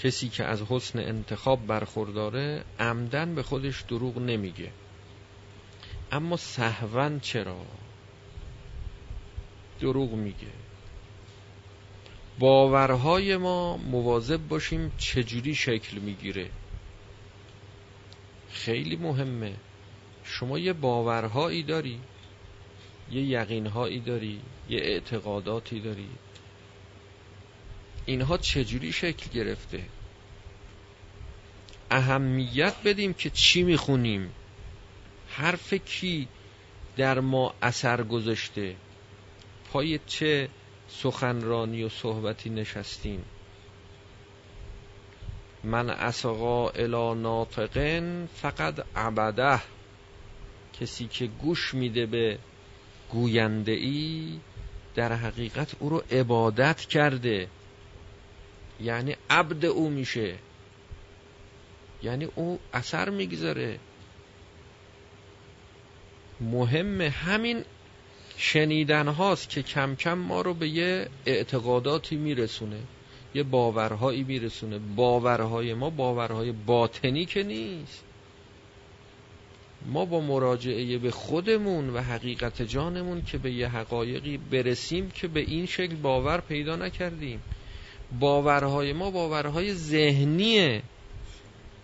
کسی 0.03 0.29
که 0.29 0.43
از 0.43 0.61
حسن 0.61 0.99
انتخاب 0.99 1.67
برخورداره 1.67 2.63
عمدن 2.79 3.35
به 3.35 3.43
خودش 3.43 3.81
دروغ 3.81 4.17
نمیگه. 4.17 4.71
اما 6.11 6.37
سهون 6.37 7.19
چرا 7.19 7.65
دروغ 9.79 10.11
میگه؟ 10.13 10.64
باورهای 12.39 13.37
ما 13.37 13.77
مواظب 13.77 14.47
باشیم 14.47 14.91
چجوری 14.97 15.55
شکل 15.55 15.97
می‌گیره. 15.97 16.49
خیلی 18.51 18.95
مهمه. 18.95 19.53
شما 20.23 20.59
یه 20.59 20.73
باورهایی 20.73 21.63
داری 21.63 21.99
یه 23.11 23.21
یقینهایی 23.21 23.99
داری 23.99 24.41
یه 24.69 24.79
اعتقاداتی 24.79 25.79
داری. 25.79 26.09
اینها 28.05 28.37
چجوری 28.37 28.91
شکل 28.91 29.29
گرفته؟ 29.33 29.83
اهمیت 31.91 32.75
بدیم 32.85 33.13
که 33.13 33.29
چی 33.29 33.63
می‌خونیم. 33.63 34.31
حرف 35.29 35.73
کی 35.73 36.27
در 36.97 37.19
ما 37.19 37.53
اثر 37.61 38.03
گذاشته؟ 38.03 38.75
پای 39.71 39.99
چه 40.07 40.49
سخنرانی 40.87 41.83
و 41.83 41.89
صحبتی 41.89 42.49
نشستیم. 42.49 43.25
من 45.63 45.89
اسقا 45.89 46.69
الی 46.69 47.21
ناطقن 47.21 48.29
فقط 48.35 48.85
عبده. 48.95 49.61
کسی 50.79 51.07
که 51.07 51.27
گوش 51.27 51.73
میده 51.73 52.05
به 52.05 52.39
گوینده 53.09 53.71
ای 53.71 54.39
در 54.95 55.13
حقیقت 55.13 55.75
او 55.79 55.89
رو 55.89 56.03
عبادت 56.11 56.79
کرده. 56.81 57.47
یعنی 58.81 59.15
عبد 59.29 59.65
او 59.65 59.89
میشه. 59.89 60.35
یعنی 62.03 62.25
او 62.35 62.59
اثر 62.73 63.09
می‌گذاره. 63.09 63.79
مهم 66.41 67.01
همین 67.01 67.63
شنیدن 68.37 69.07
هاست 69.07 69.49
که 69.49 69.63
کم 69.63 69.95
کم 69.95 70.13
ما 70.13 70.41
رو 70.41 70.53
به 70.53 70.69
یه 70.69 71.07
اعتقاداتی 71.25 72.15
میرسونه 72.15 72.79
یه 73.35 73.43
باورهایی 73.43 74.23
میرسونه. 74.23 74.79
باورهای 74.95 75.73
ما 75.73 75.89
باورهای 75.89 76.51
باطنی 76.51 77.25
که 77.25 77.43
نیست. 77.43 78.03
ما 79.85 80.05
با 80.05 80.19
مراجعه 80.19 80.97
به 80.97 81.11
خودمون 81.11 81.89
و 81.89 82.01
حقیقت 82.01 82.61
جانمون 82.61 83.21
که 83.21 83.37
به 83.37 83.51
یه 83.51 83.67
حقایقی 83.67 84.37
برسیم 84.37 85.09
که 85.09 85.27
به 85.27 85.39
این 85.39 85.65
شکل 85.65 85.95
باور 85.95 86.41
پیدا 86.41 86.75
نکردیم. 86.75 87.41
باورهای 88.19 88.93
ما 88.93 89.11
باورهای 89.11 89.73
ذهنیه. 89.73 90.81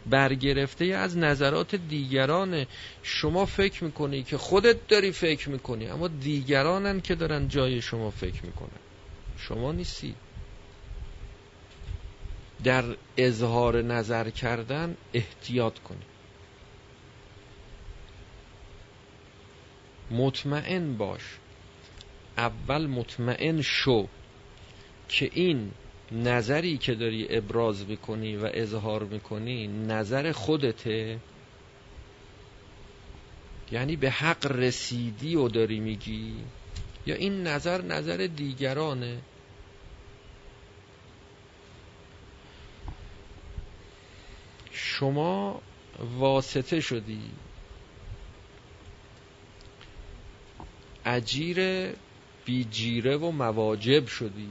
برگرفته 0.09 0.85
از 0.85 1.17
نظرات 1.17 1.75
دیگرانه 1.75 2.67
شما 3.03 3.45
فکر 3.45 3.83
می‌کنی 3.83 4.23
که 4.23 4.37
خودت 4.37 4.87
داری 4.87 5.11
فکر 5.11 5.49
می‌کنی 5.49 5.87
اما 5.87 6.07
دیگرانن 6.07 7.01
که 7.01 7.15
دارن 7.15 7.47
جای 7.47 7.81
شما 7.81 8.09
فکر 8.09 8.45
می‌کنن. 8.45 8.79
شما 9.37 9.71
نیستی. 9.71 10.15
در 12.63 12.83
اظهار 13.17 13.81
نظر 13.81 14.29
کردن 14.29 14.97
احتیاط 15.13 15.79
کنی. 15.79 16.05
مطمئن 20.11 20.97
باش. 20.97 21.21
اول 22.37 22.87
مطمئن 22.87 23.61
شو 23.61 24.07
که 25.07 25.29
این 25.33 25.71
نظری 26.11 26.77
که 26.77 26.95
داری 26.95 27.27
ابراز 27.29 27.85
می‌کنی 27.87 28.35
و 28.35 28.49
اظهار 28.53 29.03
می‌کنی 29.03 29.67
نظر 29.67 30.31
خودته. 30.31 31.19
یعنی 33.71 33.95
به 33.95 34.09
حق 34.09 34.51
رسیدی 34.51 35.35
و 35.35 35.47
داری 35.47 35.79
میگی. 35.79 36.35
یا 37.05 37.15
این 37.15 37.47
نظر 37.47 37.81
نظر 37.81 38.17
دیگرانه. 38.17 39.21
شما 44.71 45.61
واسطه 46.19 46.79
شدی. 46.81 47.21
اجیر 51.05 51.89
بیجیره 52.45 53.17
و 53.17 53.31
مواجب 53.31 54.07
شدی. 54.07 54.49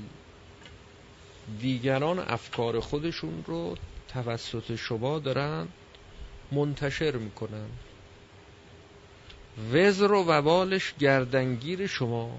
دیگران 1.61 2.18
افکار 2.18 2.80
خودشون 2.80 3.45
رو 3.47 3.76
توسط 4.09 4.76
شما 4.76 5.18
دارن 5.18 5.68
منتشر 6.53 7.16
می‌کنن. 7.16 7.68
وزر 9.72 10.12
و 10.12 10.24
وبالش 10.24 10.95
گردنگیر 10.99 11.86
شما. 11.86 12.38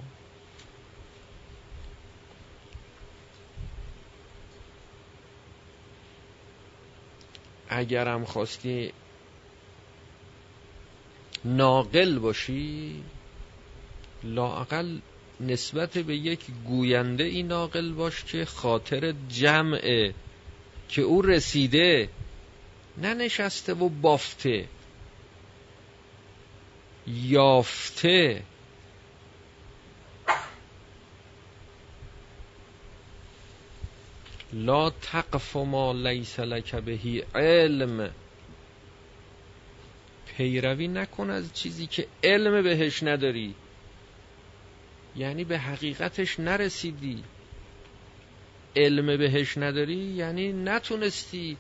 اگرم 7.70 8.26
خواستی 8.26 8.94
ناقل 11.46 12.20
باشی 12.20 13.04
لاقل 14.24 15.00
نسبت 15.48 15.98
به 15.98 16.16
یک 16.16 16.40
گوینده 16.66 17.24
ای 17.24 17.44
ناقل 17.44 17.92
باش 17.92 18.24
که 18.24 18.46
خاطر 18.46 19.14
جمعه 19.30 20.14
که 20.90 21.02
او 21.02 21.22
رسیده 21.22 22.10
ننشسته 22.98 23.74
و 23.74 23.90
بافته. 23.90 24.68
یافته. 27.08 28.44
لا 34.54 34.90
تقف 34.90 35.56
ما 35.56 35.92
لیس 35.92 36.40
لک 36.40 36.76
بهی 36.76 37.24
علم. 37.36 38.12
پیروی 40.38 40.88
نکن 40.88 41.30
از 41.30 41.54
چیزی 41.54 41.88
که 41.88 42.08
علم 42.24 42.64
بهش 42.64 43.04
نداری. 43.04 43.56
یعنی 45.16 45.44
به 45.44 45.58
حقیقتش 45.58 46.40
نرسیدی. 46.40 47.24
علم 48.76 49.18
بهش 49.18 49.58
نداری 49.58 49.98
یعنی 49.98 50.54
نتونستی 50.54 51.58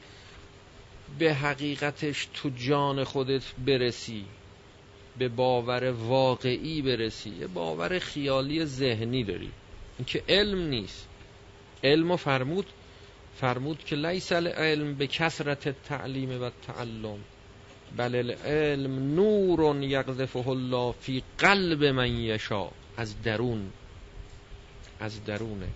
به 1.19 1.33
حقیقتش 1.33 2.27
تو 2.33 2.49
جان 2.49 3.03
خودت 3.03 3.43
برسی 3.65 4.25
به 5.17 5.29
باور 5.29 5.91
واقعی 5.91 6.81
برسی. 6.81 7.29
یه 7.29 7.47
باور 7.47 7.99
خیالی 7.99 8.65
ذهنی 8.65 9.23
داری. 9.23 9.51
این 9.97 10.05
که 10.05 10.23
علم 10.29 10.67
نیست. 10.67 11.07
علم 11.83 12.11
و 12.11 12.15
فرمود 12.15 12.65
فرمود 13.39 13.83
که 13.83 13.95
لیس 13.95 14.31
العلم 14.31 14.95
به 14.95 15.07
کسرت 15.07 15.83
تعلیم 15.83 16.41
و 16.41 16.49
تعلم 16.67 17.19
بل 17.97 18.15
العلم 18.15 19.15
نور 19.15 19.83
یقذفه 19.83 20.47
الله 20.47 20.91
فی 20.91 21.23
قلب 21.39 21.83
من 21.83 22.15
یشا 22.15 22.69
از 22.97 23.21
درون 23.21 23.71
از 24.99 25.25
درونه. 25.25 25.67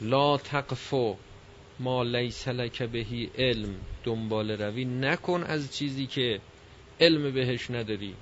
لا 0.00 0.36
تقفو 0.36 1.16
ما 1.78 2.02
لیس 2.02 2.48
لک 2.48 2.82
بهی 2.82 3.30
علم. 3.38 3.74
دنبال 4.04 4.50
روی 4.50 4.84
نکن 4.84 5.42
از 5.42 5.76
چیزی 5.76 6.06
که 6.06 6.40
علم 7.00 7.30
بهش 7.30 7.70
نداری. 7.70 8.14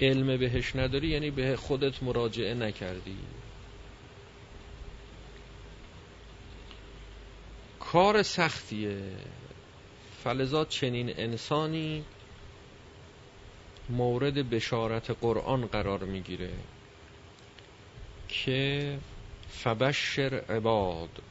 علم 0.00 0.36
بهش 0.36 0.76
نداری 0.76 1.08
یعنی 1.08 1.30
به 1.30 1.56
خودت 1.56 2.02
مراجعه 2.02 2.54
نکردی. 2.54 3.16
کار 7.94 8.22
سختیه. 8.22 9.00
فلزا 10.24 10.64
چنین 10.64 11.10
انسانی 11.16 12.04
مورد 13.88 14.50
بشارت 14.50 15.10
قرآن 15.10 15.66
قرار 15.66 16.04
می‌گیره 16.04 16.50
که 18.28 18.98
فبشر 19.48 20.34
عباد. 20.48 21.22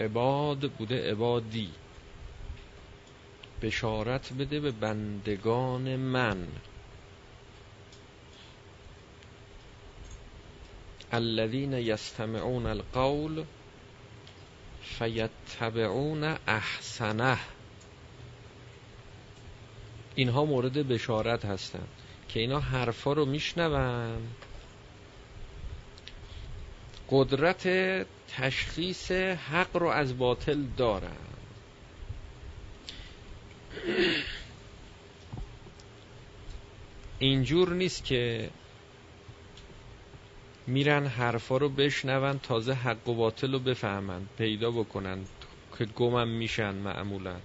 عباد 0.00 0.70
بوده 0.70 1.10
عبادی. 1.10 1.70
بشارت 3.62 4.32
بده 4.32 4.60
به 4.60 4.70
بندگان 4.70 5.96
من. 5.96 6.46
الذين 11.12 11.72
يستمعون 11.72 12.66
القول 12.66 13.44
فیتبعون 14.98 16.24
احسنه. 16.46 17.38
اینها 20.14 20.44
مورد 20.44 20.88
بشارت 20.88 21.44
هستند 21.44 21.88
که 22.28 22.40
اینا 22.40 22.60
حرفا 22.60 23.12
رو 23.12 23.24
میشنون. 23.24 24.28
قدرت 27.10 27.68
تشخیص 28.28 29.10
حق 29.10 29.76
رو 29.76 29.86
از 29.88 30.18
باطل 30.18 30.62
دارن. 30.76 31.16
اینجور 37.18 37.72
نیست 37.72 38.04
که 38.04 38.50
میرن 40.66 41.06
حرفا 41.06 41.56
رو 41.56 41.68
بشنون 41.68 42.38
تازه 42.38 42.72
حق 42.72 43.08
و 43.08 43.14
باطل 43.14 43.52
رو 43.52 43.58
بفهمن 43.58 44.22
پیدا 44.38 44.70
بکنن 44.70 45.18
که 45.78 45.84
گمم 45.84 46.28
میشن 46.28 46.74
معمولا. 46.74 47.36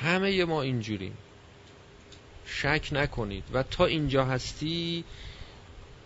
همه 0.00 0.44
ما 0.44 0.62
اینجوریم. 0.62 1.16
شک 2.46 2.88
نکنید. 2.92 3.44
و 3.52 3.62
تا 3.62 3.86
اینجا 3.86 4.24
هستی 4.24 5.04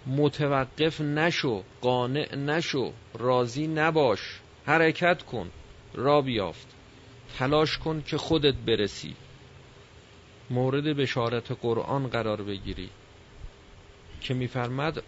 متوقف 0.06 1.00
نشو 1.00 1.62
قانع 1.80 2.36
نشو 2.36 2.92
راضی 3.14 3.66
نباش. 3.66 4.40
حرکت 4.66 5.22
کن 5.22 5.50
را 5.94 6.20
بیافت. 6.20 6.66
تلاش 7.38 7.78
کن 7.78 8.02
که 8.06 8.18
خودت 8.18 8.54
برسی. 8.54 9.16
مورد 10.50 10.84
بشارت 10.84 11.52
قرآن 11.52 12.06
قرار 12.06 12.42
بگیری. 12.42 12.90
که 14.20 14.34
میفرمد 14.34 15.02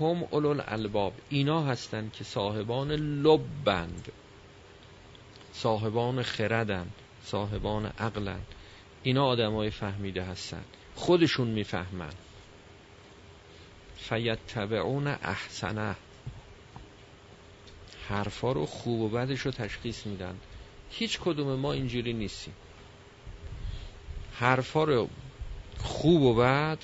هم 0.00 0.24
اولو 0.30 0.48
الالباب. 0.48 1.12
اینا 1.28 1.62
هستند 1.62 2.12
که 2.12 2.24
صاحبان 2.24 2.90
لبند. 2.92 4.12
صاحبان 5.52 6.22
خردند 6.22 6.92
صاحبان 7.24 7.86
عقلند 7.86 8.46
اینا 9.02 9.24
آدمای 9.24 9.70
فهمیده 9.70 10.22
هستند 10.22 10.64
خودشون 10.94 11.48
می‌فهمن. 11.48 12.12
فیتبعون 13.96 15.06
احسنه. 15.06 15.96
حرفا 18.08 18.52
رو 18.52 18.66
خوب 18.66 19.00
و 19.00 19.08
بدش 19.08 19.40
رو 19.40 19.50
تشخیص 19.50 20.06
میدن. 20.06 20.36
هیچ 20.90 21.20
کدوم 21.20 21.60
ما 21.60 21.72
اینجوری 21.72 22.12
نیستیم. 22.12 22.54
حرفا 24.34 24.84
رو 24.84 25.08
خوب 25.78 26.22
و 26.22 26.34
بد 26.34 26.78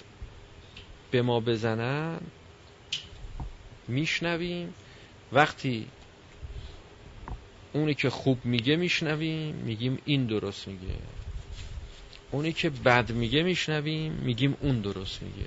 به 1.10 1.22
ما 1.22 1.40
بزنن. 1.40 2.20
میشنویم. 3.90 4.74
وقتی 5.32 5.86
اونی 7.72 7.94
که 7.94 8.10
خوب 8.10 8.44
میگه 8.44 8.76
میشنویم 8.76 9.54
میگیم 9.54 9.98
این 10.04 10.26
درست 10.26 10.68
میگه. 10.68 10.94
اونی 12.30 12.52
که 12.52 12.70
بد 12.70 13.12
میگه 13.12 13.42
میشنویم 13.42 14.12
میگیم 14.12 14.56
اون 14.60 14.80
درست 14.80 15.22
میگه. 15.22 15.46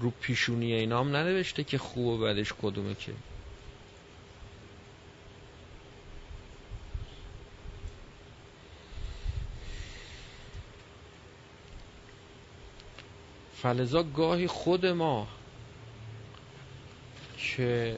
رو 0.00 0.10
پیشونی 0.20 0.72
اینام 0.72 1.16
ننوشته 1.16 1.64
که 1.64 1.78
خوب 1.78 2.06
و 2.06 2.18
بدش 2.18 2.52
کدومه 2.62 2.94
که. 2.94 3.12
فلزا 13.54 14.02
گاهی 14.02 14.46
خود 14.46 14.86
ما 14.86 15.28
که 17.46 17.96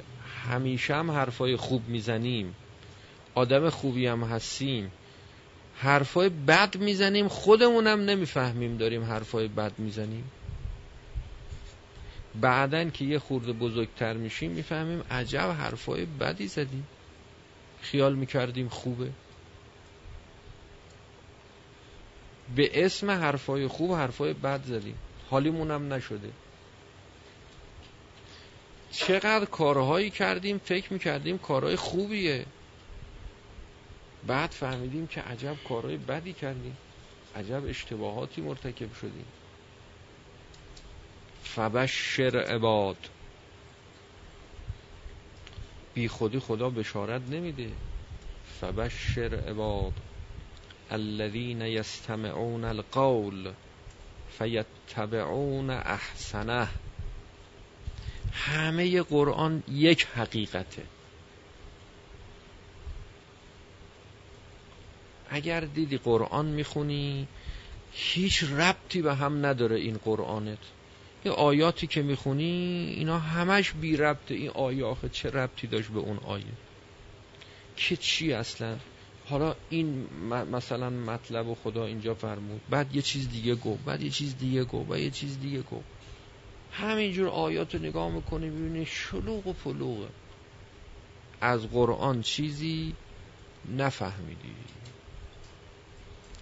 همیشه 0.49 0.94
هم 0.94 1.11
حرفای 1.11 1.57
خوب 1.57 1.88
می‌زنیم. 1.88 2.55
آدم 3.34 3.70
خوبی 3.70 4.07
هم 4.07 4.22
هستیم. 4.22 4.92
حرفای 5.78 6.28
بد 6.28 6.76
می‌زنیم 6.76 7.28
خودمونم 7.28 8.01
نمی‌فهمیم 8.01 8.76
داریم 8.76 9.05
حرفای 9.05 9.49
بد 9.49 9.72
می‌زنیم. 9.78 10.24
بعدن 12.40 12.90
که 12.90 13.05
یه 13.05 13.18
خورده 13.18 13.53
بزرگتر 13.53 14.12
میشیم 14.12 14.51
می‌فهمیم 14.51 15.05
عجب 15.11 15.57
حرفای 15.59 16.05
بدی 16.05 16.49
زدیم. 16.49 16.86
خیال 17.82 18.14
می‌کردیم 18.14 18.68
خوبه. 18.68 19.11
به 22.57 22.84
اسم 22.84 23.11
حرفای 23.11 23.66
خوب 23.66 23.92
حرفای 23.92 24.32
بد 24.32 24.64
زدیم. 24.64 24.96
حالیمونم 25.30 25.92
نشده. 25.92 26.30
چقدر 28.91 29.45
کارهایی 29.45 30.11
کردیم 30.11 30.59
فکر 30.59 30.93
می‌کردیم 30.93 31.39
کارهای 31.39 31.76
خوبیه. 31.76 32.47
بعد 34.26 34.51
فهمیدیم 34.51 35.07
که 35.07 35.20
عجب 35.20 35.57
کارهای 35.68 35.97
بدی 35.97 36.32
کردیم. 36.32 36.76
عجب 37.36 37.62
اشتباهاتی 37.66 38.41
مرتکب 38.41 38.95
شدیم. 38.95 39.26
فبشر 41.45 42.39
عباد. 42.39 42.97
بی 45.95 46.09
خودی 46.09 46.39
خدا 46.39 46.70
بشارت 46.70 47.22
نمیده. 47.30 47.70
فبشر 48.61 49.34
عباد. 49.49 49.93
الذين 50.91 51.62
يستمعون 51.62 52.64
القول 52.64 53.53
فیتبعون 54.39 55.70
احسنه. 55.70 56.68
همه 58.33 59.03
قرآن 59.03 59.62
یک 59.68 60.07
حقیقته. 60.14 60.83
اگر 65.31 65.61
دیدی 65.61 65.99
قرآن 65.99 66.47
می‌خونی 66.47 67.29
هیچ 67.93 68.45
ربطی 68.45 69.03
به 69.03 69.14
هم 69.14 69.47
نداره 69.47 69.76
این 69.76 69.97
قرآنت. 70.05 70.59
یه 71.24 71.33
آیاتی 71.33 71.87
که 71.87 72.03
می‌خونی 72.03 72.95
اینا 72.97 73.18
همش 73.18 73.72
بی 73.72 73.97
ربطه. 73.97 74.35
این 74.35 74.51
آیه 74.51 74.97
چه 75.12 75.31
ربطی 75.31 75.66
داشت 75.66 75.89
به 75.89 75.99
اون 75.99 76.16
آیه؟ 76.16 76.45
که 77.76 77.97
چی 77.97 78.33
اصلا؟ 78.33 78.76
حالا 79.26 79.55
این 79.70 80.07
مثلا 80.53 80.91
مطلب 80.91 81.49
و 81.49 81.55
خدا 81.55 81.87
اینجا 81.87 82.14
فرمود. 82.14 82.61
بعد 82.70 82.97
یه 82.97 83.03
چیز 83.03 83.31
دیگه 83.31 83.55
گو 83.55 83.74
بعد 83.74 84.03
یه 84.03 84.11
چیز 84.11 84.39
دیگه 84.39 84.64
گو 84.64 84.85
بعد 84.85 85.01
یه 85.01 85.11
چیز 85.11 85.41
دیگه 85.41 85.59
گو 85.59 85.83
همینجور 86.81 87.29
آیات 87.29 87.74
رو 87.74 87.81
نگاه 87.81 88.11
می‌کنی 88.11 88.51
ببینی 88.51 88.87
شلوغ 88.87 89.47
و 89.47 89.53
فلوغه. 89.53 90.09
از 91.41 91.70
قرآن 91.70 92.22
چیزی 92.22 92.95
نفهمیدی. 93.76 94.55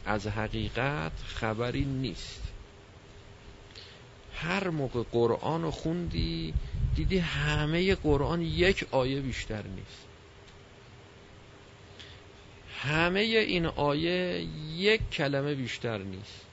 از 0.06 0.26
حقیقت 0.26 1.12
خبری 1.26 1.84
نیست. 1.84 2.42
هر 4.34 4.68
موقع 4.68 5.02
قرآن 5.12 5.62
رو 5.62 5.70
خوندی 5.70 6.54
دیدی 6.94 7.18
همه 7.18 7.94
قرآن 7.94 8.42
یک 8.42 8.86
آیه 8.90 9.20
بیشتر 9.20 9.62
نیست. 9.62 10.06
همه 12.82 13.20
این 13.20 13.66
آیه 13.66 14.46
یک 14.76 15.10
کلمه 15.10 15.54
بیشتر 15.54 15.98
نیست. 15.98 16.45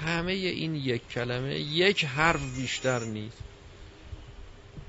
همه 0.00 0.32
این 0.32 0.74
یک 0.74 1.08
کلمه 1.08 1.54
یک 1.58 2.04
حرف 2.04 2.56
بیشتر 2.56 2.98
نیست. 2.98 3.42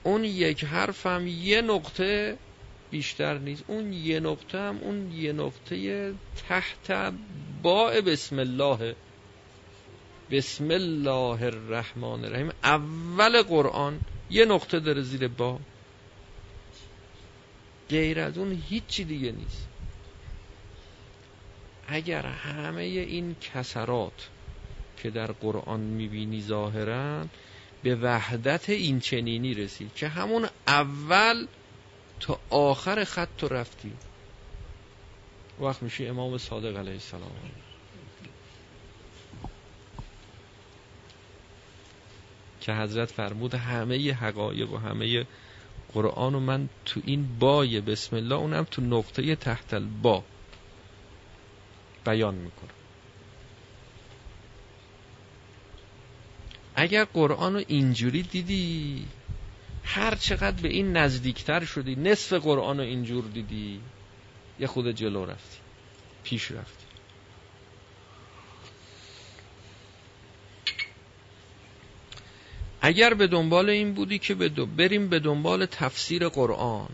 اون 0.03 0.23
یک 0.23 0.63
حرف 0.63 1.05
هم 1.05 1.27
یه 1.27 1.61
نقطه 1.61 2.37
بیشتر 2.91 3.37
نیست. 3.37 3.63
اون 3.67 3.93
یه 3.93 4.19
نقطه 4.19 4.57
هم 4.57 4.77
اون 4.77 5.11
یه 5.11 5.33
نقطه 5.33 6.13
تحت 6.47 7.13
با 7.63 7.89
بسم 7.89 8.39
الله. 8.39 8.95
بسم 10.31 10.71
الله 10.71 11.43
الرحمن 11.43 12.25
الرحیم. 12.25 12.51
اول 12.63 13.41
قرآن 13.41 13.99
یه 14.29 14.45
نقطه 14.45 14.79
داره 14.79 15.01
زیر 15.01 15.27
با 15.27 15.59
غیر 17.89 18.19
از 18.19 18.37
اون 18.37 18.63
هیچی 18.69 19.03
دیگه 19.03 19.31
نیست. 19.31 19.67
اگر 21.87 22.25
همه 22.25 22.81
این 22.81 23.35
کسرات 23.35 24.29
که 25.03 25.09
در 25.09 25.31
قرآن 25.31 25.79
می‌بینی 25.79 26.41
ظاهرا 26.41 27.25
به 27.83 27.95
وحدت 27.95 28.69
این 28.69 28.99
چنینی 28.99 29.53
رسید 29.53 29.93
که 29.95 30.07
همون 30.07 30.47
اول 30.67 31.47
تا 32.19 32.39
آخر 32.49 33.03
خط 33.03 33.27
تو 33.37 33.47
رفتی. 33.47 33.91
وقت 35.59 35.83
میشه 35.83 36.05
امام 36.05 36.37
صادق 36.37 36.77
علیه 36.77 36.93
السلام. 36.93 37.31
که 42.61 42.73
حضرت 42.73 43.11
فرمود 43.11 43.55
همه 43.55 44.13
حقایق 44.13 44.71
و 44.71 44.77
همه 44.77 45.25
قرآن 45.93 46.35
و 46.35 46.39
من 46.39 46.69
تو 46.85 47.01
این 47.05 47.39
بای 47.39 47.81
بسم 47.81 48.15
الله 48.15 48.35
اونم 48.35 48.63
تو 48.71 48.81
نقطه 48.81 49.35
تحت 49.35 49.73
البا 49.73 50.23
بیان 52.05 52.35
می‌کنم. 52.35 52.80
اگر 56.81 57.03
قرآن 57.05 57.53
رو 57.53 57.63
اینجوری 57.67 58.23
دیدی 58.23 59.05
هر 59.83 60.15
چقدر 60.15 60.61
به 60.61 60.69
این 60.69 60.97
نزدیکتر 60.97 61.65
شدی 61.65 61.95
نصف 61.95 62.33
قرآن 62.33 62.77
رو 62.77 62.83
اینجور 62.83 63.23
دیدی 63.23 63.79
یه 64.59 64.67
خود 64.67 64.91
جلو 64.91 65.25
رفتی 65.25 65.57
پیش 66.23 66.51
رفتی. 66.51 66.85
اگر 72.81 73.13
به 73.13 73.27
دنبال 73.27 73.69
این 73.69 73.93
بودی 73.93 74.19
که 74.19 74.35
بریم 74.35 75.09
به 75.09 75.19
دنبال 75.19 75.65
تفسیر 75.65 76.29
قرآن. 76.29 76.89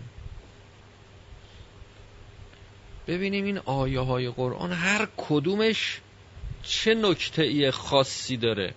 ببینیم 3.07 3.45
این 3.45 3.57
آیه 3.57 3.99
های 3.99 4.29
قرآن 4.29 4.71
هر 4.71 5.07
کدومش 5.17 6.01
چه 6.63 6.95
نکته 6.95 7.71
خاصی 7.71 8.37
داره. 8.37 8.73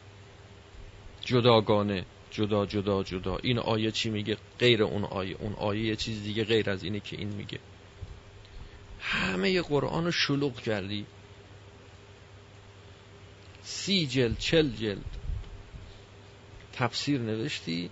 جداگانه. 1.20 2.04
جدا 2.30 2.66
جدا 2.66 3.02
جدا. 3.02 3.36
این 3.36 3.58
آیه 3.58 3.90
چی 3.90 4.10
میگه؟ 4.10 4.36
غیر 4.58 4.82
اون 4.82 5.04
آیه. 5.04 5.36
اون 5.38 5.52
آیه 5.52 5.82
یه 5.82 5.96
چیز 5.96 6.22
دیگه 6.22 6.44
غیر 6.44 6.70
از 6.70 6.84
اینه 6.84 7.00
که 7.00 7.16
این 7.16 7.28
میگه. 7.28 7.58
همه 9.00 9.62
قرآن 9.62 10.04
رو 10.04 10.12
شلوغ 10.12 10.60
کردی. 10.60 11.06
سی 13.62 14.06
جلد 14.06 14.38
چل 14.38 14.70
جلد 14.70 15.16
تفسیر 16.72 17.20
نوشتی 17.20 17.90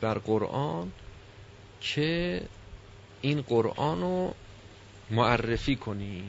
بر 0.00 0.18
قرآن 0.18 0.92
که 1.80 2.42
این 3.20 3.42
قرآن 3.42 4.00
رو 4.00 4.34
معرفی 5.10 5.76
کنی. 5.76 6.24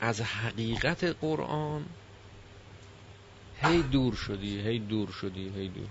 از 0.00 0.20
حقیقت 0.20 1.04
قرآن 1.04 1.86
هی 3.62 3.82
دور 3.82 4.14
شدی 4.14 4.60
هی 4.60 4.78
دور 4.78 5.10
شدی 5.10 5.48
هی 5.56 5.68
دور 5.68 5.88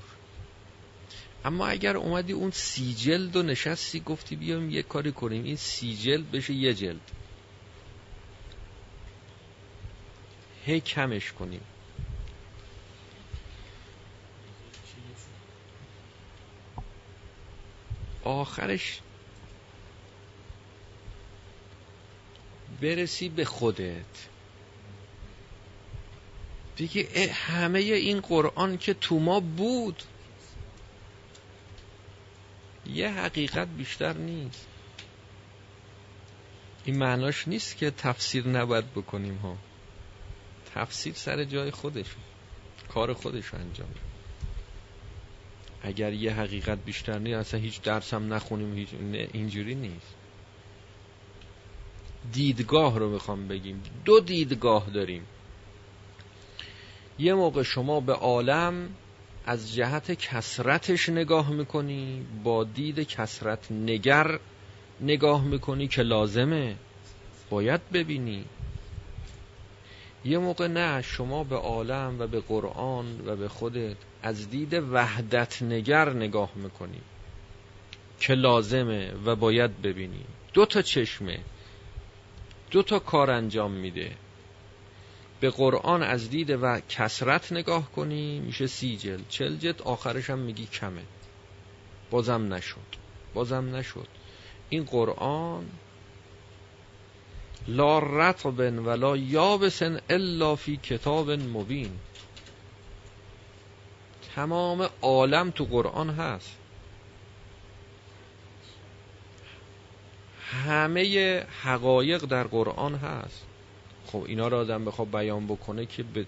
اما 1.46 1.68
اگر 1.68 1.98
اومدی 1.98 2.34
اون 2.34 2.52
سی 2.52 2.94
جلد 2.94 3.36
و 3.36 3.44
نشستی 3.44 4.00
گفتی 4.00 4.36
بیام 4.36 4.70
یه 4.70 4.84
کاری 4.84 5.12
کنیم. 5.12 5.44
این 5.44 5.56
سی 5.56 5.96
جلد 5.98 6.32
بشه 6.32 6.54
یه 6.54 6.74
جلد. 6.74 7.12
هی 10.66 10.80
کمش 10.80 11.32
کنیم. 11.32 11.62
آخرش 18.24 19.00
برسی 22.82 23.30
به 23.30 23.46
خودت. 23.46 24.29
دیگه 26.80 27.32
همه 27.34 27.80
این 27.80 28.20
قرآن 28.20 28.78
که 28.78 28.94
تو 28.94 29.20
ما 29.20 29.40
بود. 29.40 30.04
یه 32.86 33.10
حقیقت 33.10 33.68
بیشتر 33.68 34.14
نیست. 34.14 34.68
این 36.86 36.98
معناش 36.98 37.48
نیست 37.48 37.78
که 37.78 37.92
تفسیر 37.92 38.48
نباید 38.48 38.92
بکنیم 38.94 39.36
ها. 39.36 39.58
تفسیر 40.76 41.14
سر 41.14 41.44
جای 41.44 41.72
خودش 41.72 42.06
کار 42.90 43.14
خودش 43.14 43.54
انجام 43.54 43.90
اگر 45.82 46.14
یه 46.14 46.34
حقیقت 46.34 46.78
بیشتر 46.86 47.20
نیست 47.20 47.38
اصلا 47.38 47.60
هیچ 47.60 47.82
درس 47.82 48.14
هم 48.14 48.34
نخونیم 48.34 48.74
هیچ 48.74 48.90
اینجوری 49.34 49.76
نیست. 49.76 50.16
دیدگاه 52.32 53.00
رو 53.00 53.10
می‌خوام 53.10 53.48
بگیم. 53.48 53.84
دو 54.06 54.20
دیدگاه 54.20 54.90
داریم. 54.90 55.26
یه 57.20 57.34
موقع 57.34 57.64
شما 57.64 58.00
به 58.00 58.14
عالم 58.14 58.90
از 59.46 59.76
جهت 59.76 60.12
کسرتش 60.12 61.10
نگاه 61.10 61.52
می‌کنی 61.52 62.26
با 62.44 62.64
دید 62.64 63.00
کسرت 63.00 63.72
نگر 63.72 64.40
نگاه 65.02 65.44
می‌کنی 65.44 65.88
که 65.88 66.02
لازمه. 66.02 66.76
باید 67.50 67.82
ببینی. 67.94 68.46
یه 70.26 70.38
موقع 70.38 70.68
نه 70.68 71.02
شما 71.02 71.44
به 71.44 71.56
عالم 71.56 72.16
و 72.20 72.28
به 72.28 72.40
قرآن 72.40 73.28
و 73.28 73.36
به 73.36 73.48
خودت 73.48 73.98
از 74.24 74.50
دید 74.50 74.74
وحدت 74.74 75.62
نگر 75.62 76.14
نگاه 76.14 76.52
می‌کنی 76.56 77.02
که 78.20 78.34
لازمه 78.34 79.12
و 79.26 79.36
باید 79.36 79.82
ببینی. 79.82 80.24
دو 80.54 80.66
تا 80.66 80.82
چشمه. 80.82 81.40
دو 82.72 82.84
تا 82.84 83.00
کار 83.00 83.32
انجام 83.32 83.72
میده. 83.72 84.12
به 85.40 85.50
قرآن 85.50 86.04
از 86.04 86.30
دید 86.30 86.50
و 86.50 86.80
کسرت 86.90 87.52
نگاه 87.52 87.92
کنی 87.92 88.40
میشه 88.40 88.68
سی 88.68 88.98
جلد. 88.98 89.30
چل 89.30 89.58
جلد 89.58 89.82
آخرش 89.82 90.30
هم 90.30 90.40
میگی 90.40 90.66
کمه. 90.66 91.04
بازم 92.12 92.54
نشد. 92.54 93.00
بازم 93.34 93.76
نشد. 93.76 94.08
این 94.70 94.84
قرآن 94.84 95.66
لا 97.68 98.00
رطب 98.00 98.60
ولا 98.60 99.18
یابسن 99.18 100.02
الا 100.10 100.56
فی 100.56 100.78
کتاب 100.78 101.32
مبین. 101.32 101.92
تمام 104.36 104.90
عالم 105.02 105.52
تو 105.52 105.66
قرآن 105.66 106.10
هست. 106.10 106.58
همه 110.52 111.40
حقایق 111.64 112.26
در 112.26 112.44
قرآن 112.44 112.96
هست. 112.96 113.46
خب 114.12 114.24
اینا 114.28 114.48
رو 114.48 114.58
آدم 114.58 114.86
بخواد 114.86 115.12
بیان 115.12 115.48
بکنه 115.48 115.86
که 115.86 116.04
به 116.04 116.26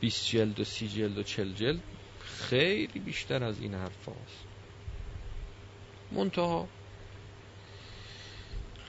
20 0.00 0.26
جلد 0.26 0.60
و 0.60 0.64
30 0.64 0.88
جلد 0.88 1.18
و 1.18 1.22
40 1.22 1.52
جلد 1.52 1.80
خیلی 2.20 3.00
بیشتر 3.00 3.44
از 3.44 3.60
این 3.60 3.74
حرف 3.74 4.08
هست 4.08 4.44
منتها 6.12 6.68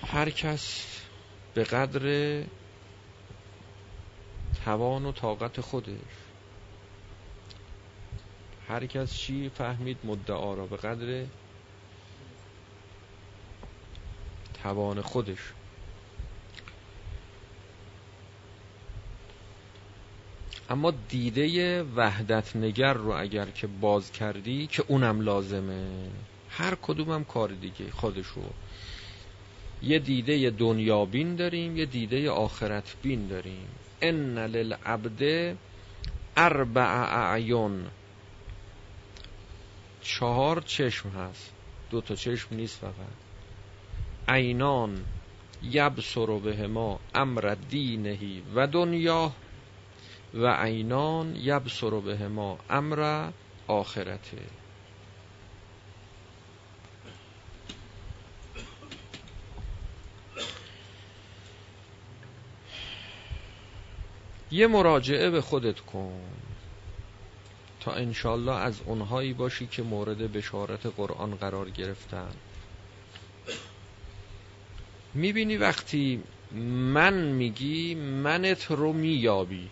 هر 0.07 0.29
کس 0.29 0.85
به 1.53 1.63
قدر 1.63 2.43
توان 4.65 5.05
و 5.05 5.11
طاقت 5.11 5.61
خودش 5.61 5.95
هر 8.67 8.85
کس 8.85 9.13
چی 9.17 9.49
فهمید 9.49 9.97
مدعا 10.03 10.53
را 10.53 10.65
به 10.65 10.77
قدر 10.77 11.25
توان 14.63 15.01
خودش 15.01 15.39
اما 20.71 20.91
دیده 21.09 21.83
وحدت 21.83 22.55
نگر 22.55 22.93
رو 22.93 23.11
اگر 23.11 23.45
که 23.45 23.67
باز 23.67 24.11
کردی 24.11 24.67
که 24.67 24.83
اونم 24.87 25.21
لازمه. 25.21 26.09
هر 26.49 26.75
کدومم 26.75 27.23
کار 27.23 27.49
دیگه 27.49 27.91
خودشو. 27.91 28.41
یه 29.83 29.99
دیده 29.99 30.49
دنیا 30.49 31.05
بین 31.05 31.35
داریم 31.35 31.77
یه 31.77 31.85
دیده 31.85 32.29
آخرت 32.29 32.95
بین 33.03 33.27
داریم. 33.27 33.67
ان 34.01 34.37
للعبد 34.37 35.55
اربع 36.37 37.05
اعیون 37.31 37.87
چهار 40.01 40.61
چشم 40.61 41.09
هست. 41.09 41.51
دو 41.89 42.01
تا 42.01 42.15
چشم 42.15 42.55
نیست 42.55 42.79
فقط. 42.79 43.17
عینان 44.27 45.05
یبصر 45.63 46.25
به 46.25 46.67
ما 46.67 46.99
امر 47.15 47.55
دینهی 47.69 48.43
و 48.55 48.67
دنیا 48.67 49.31
و 50.33 50.47
عینان 50.47 51.35
یبصر 51.35 51.99
به 51.99 52.27
ما 52.27 52.57
امر 52.69 53.31
آخرته. 53.67 54.37
یه 64.51 64.67
مراجعه 64.67 65.29
به 65.29 65.41
خودت 65.41 65.79
کن 65.79 66.21
تا 67.79 67.91
انشالله 67.91 68.51
از 68.55 68.81
اونهایی 68.85 69.33
باشی 69.33 69.67
که 69.67 69.83
مورد 69.83 70.31
بشارت 70.31 70.85
قرآن 70.85 71.35
قرار 71.35 71.69
گرفتن. 71.69 72.31
می‌بینی 75.13 75.57
وقتی 75.57 76.23
من 76.93 77.13
میگی 77.13 77.95
منت 77.95 78.71
رو 78.71 78.93
میابی 78.93 79.69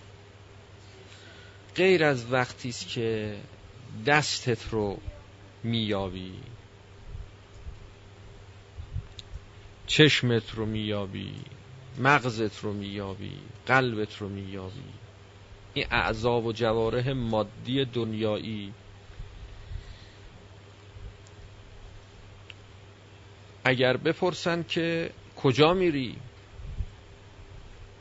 غیر 1.80 2.03
از 2.03 2.32
وقتی 2.32 2.69
است 2.69 2.88
که 2.88 3.38
دستت 4.05 4.69
رو 4.71 4.97
میابی 5.63 6.34
چشمت 9.88 10.51
رو 10.53 10.65
میابی 10.65 11.34
مغزت 11.99 12.59
رو 12.59 12.73
میابی 12.73 13.38
قلبت 13.65 14.17
رو 14.17 14.30
میابی 14.30 14.89
این 15.73 15.86
اعضا 15.91 16.41
و 16.41 16.53
جواره 16.53 17.13
مادی 17.13 17.86
دنیایی 17.86 18.73
اگر 23.63 23.97
بپرسن 23.97 24.63
که 24.63 25.11
کجا 25.36 25.73
میری 25.73 26.15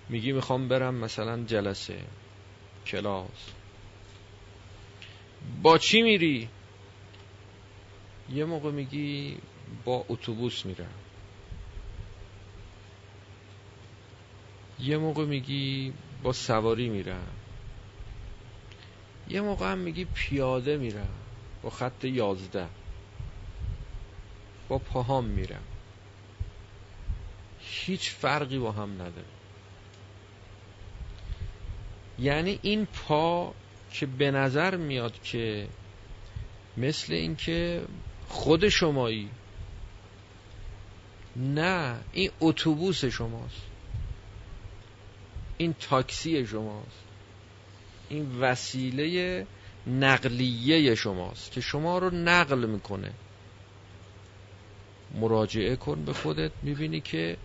میگی 0.09 0.33
می‌خوام 0.33 0.69
برم 0.69 0.95
مثلا 0.95 1.45
جلسه 1.45 1.99
کلاس. 2.87 3.58
با 5.63 5.79
چی 5.79 6.03
میری؟ 6.03 6.49
یه 8.33 8.45
موقع 8.45 8.71
میگی 8.71 9.39
با 9.85 10.05
اتوبوس 10.09 10.67
میرم. 10.67 10.95
یه 14.81 14.97
موقع 14.97 15.25
میگی 15.25 15.93
با 16.23 16.33
سواری 16.33 16.89
میرم. 16.89 17.27
یه 19.29 19.41
موقع 19.41 19.73
هم 19.73 19.79
میگی 19.79 20.05
پیاده 20.05 20.77
میرم. 20.77 21.09
با 21.63 21.71
خط 21.71 22.05
یازده. 22.05 22.67
با 24.69 24.79
پاهام 24.79 25.25
میرم. 25.25 25.65
هیچ 27.61 28.11
فرقی 28.11 28.59
با 28.59 28.73
هم 28.73 28.95
نداره. 28.95 29.25
یعنی 32.19 32.59
این 32.63 32.87
پا 32.87 33.55
که 33.93 34.07
به 34.07 34.31
نظر 34.31 34.77
میاد 34.77 35.23
که 35.23 35.69
مثل 36.77 37.13
اینکه 37.13 37.83
خود 38.29 38.69
شمایی 38.69 39.31
نه 41.37 41.97
این 42.13 42.31
اتوبوس 42.41 43.05
شماست 43.05 43.63
این 45.59 45.75
تاکسی 45.81 46.47
شماست 46.47 47.03
این 48.09 48.41
وسیله 48.41 49.47
نقلیه 49.87 50.95
شماست 50.95 51.53
که 51.53 51.61
شما 51.61 51.99
رو 51.99 52.11
نقل 52.11 52.67
می‌کنه. 52.67 53.13
مراجعه 55.15 55.77
کن 55.77 56.05
به 56.05 56.13
خودت 56.13 56.51
می‌بینی 56.63 57.01
که 57.01 57.37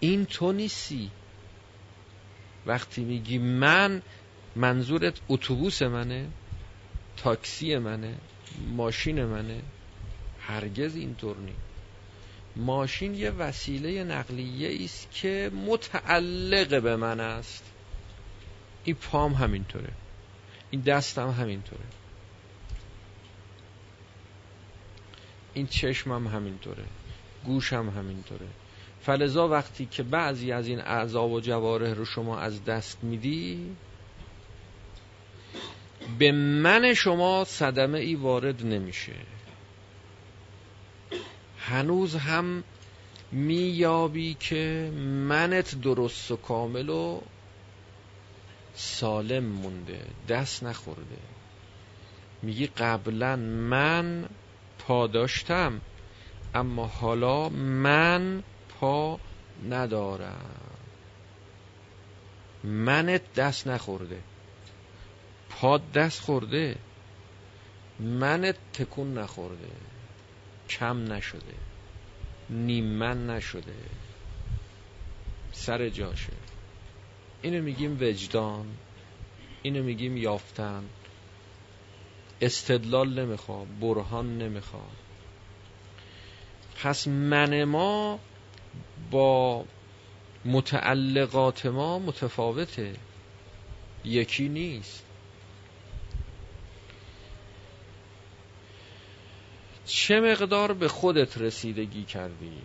این 0.00 0.26
تو 0.26 0.52
نیستی. 0.52 1.10
وقتی 2.66 3.04
میگی 3.04 3.38
من 3.38 4.02
منظورت 4.56 5.20
اتوبوس 5.28 5.82
منه؟ 5.82 6.28
تاکسی 7.16 7.78
منه؟ 7.78 8.14
ماشین 8.76 9.24
منه؟ 9.24 9.62
هرگز 10.40 10.96
اینطور 10.96 11.36
نیست. 11.36 11.58
ماشین 12.56 13.14
یه 13.14 13.30
وسیله 13.30 14.04
نقلیه 14.04 14.84
است 14.84 15.08
که 15.12 15.50
متعلق 15.66 16.82
به 16.82 16.96
من 16.96 17.20
است. 17.20 17.64
این 18.84 18.96
پام 18.96 19.32
همینطوره. 19.32 19.92
این 20.70 20.80
دستم 20.80 21.30
همینطوره. 21.30 21.84
این 25.54 25.66
چشمم 25.66 26.26
همینطوره. 26.26 26.84
گوشم 27.44 27.92
همینطوره. 27.96 28.46
فلزا 29.02 29.48
وقتی 29.48 29.86
که 29.86 30.02
بعضی 30.02 30.52
از 30.52 30.66
این 30.66 30.80
اعضا 30.80 31.28
و 31.28 31.40
جواره 31.40 31.94
رو 31.94 32.04
شما 32.04 32.38
از 32.38 32.64
دست 32.64 33.04
میدی 33.04 33.76
به 36.18 36.32
من 36.32 36.94
شما 36.94 37.44
صدمه 37.44 37.98
ای 37.98 38.14
وارد 38.14 38.66
نمیشه. 38.66 39.12
هنوز 41.58 42.16
هم 42.16 42.64
میابی 43.32 44.34
که 44.40 44.90
منت 45.28 45.80
درست 45.80 46.30
و 46.30 46.36
کامل 46.36 46.88
و 46.88 47.20
سالم 48.74 49.44
مونده 49.44 50.00
دست 50.28 50.62
نخورده. 50.62 51.18
میگی 52.42 52.66
قبلا 52.66 53.36
من 53.36 54.28
پا 54.78 55.06
داشتم 55.06 55.80
اما 56.54 56.86
حالا 56.86 57.48
من 57.48 58.42
پا 58.68 59.20
ندارم. 59.68 60.60
منت 62.64 63.34
دست 63.34 63.66
نخورده. 63.66 64.18
پا 65.60 65.78
دست 65.78 66.20
خورده. 66.20 66.76
منت 68.00 68.56
تکون 68.72 69.18
نخورده. 69.18 69.68
کم 70.68 71.12
نشده. 71.12 71.54
نیمن 72.50 73.30
نشده. 73.30 73.74
سر 75.52 75.88
جاشه. 75.88 76.32
اینو 77.42 77.62
میگیم 77.62 77.98
وجدان. 78.00 78.66
اینو 79.62 79.82
میگیم 79.82 80.16
یافتن. 80.16 80.84
استدلال 82.40 83.20
نمی‌خواد 83.20 83.66
برهان 83.80 84.38
نمی‌خواد 84.38 84.96
پس 86.82 87.08
من 87.08 87.64
ما 87.64 88.18
با 89.10 89.64
متعلقات 90.44 91.66
ما 91.66 91.98
متفاوته. 91.98 92.94
یکی 94.04 94.48
نیست. 94.48 95.05
چه 99.86 100.20
مقدار 100.20 100.72
به 100.72 100.88
خودت 100.88 101.38
رسیدگی 101.38 102.04
کردی؟ 102.04 102.62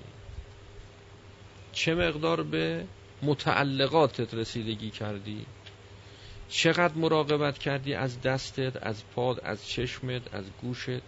چه 1.71 1.95
مقدار 1.95 2.43
به 2.43 2.85
متعلقاتت 3.21 4.33
رسیدگی 4.33 4.89
کردی؟ 4.89 5.45
چقدر 6.49 6.93
مراقبت 6.93 7.57
کردی 7.57 7.93
از 7.93 8.21
دستت 8.21 8.83
از 8.83 9.03
پاد 9.15 9.39
از 9.43 9.67
چشمت 9.67 10.33
از 10.33 10.45
گوشت؟ 10.61 11.01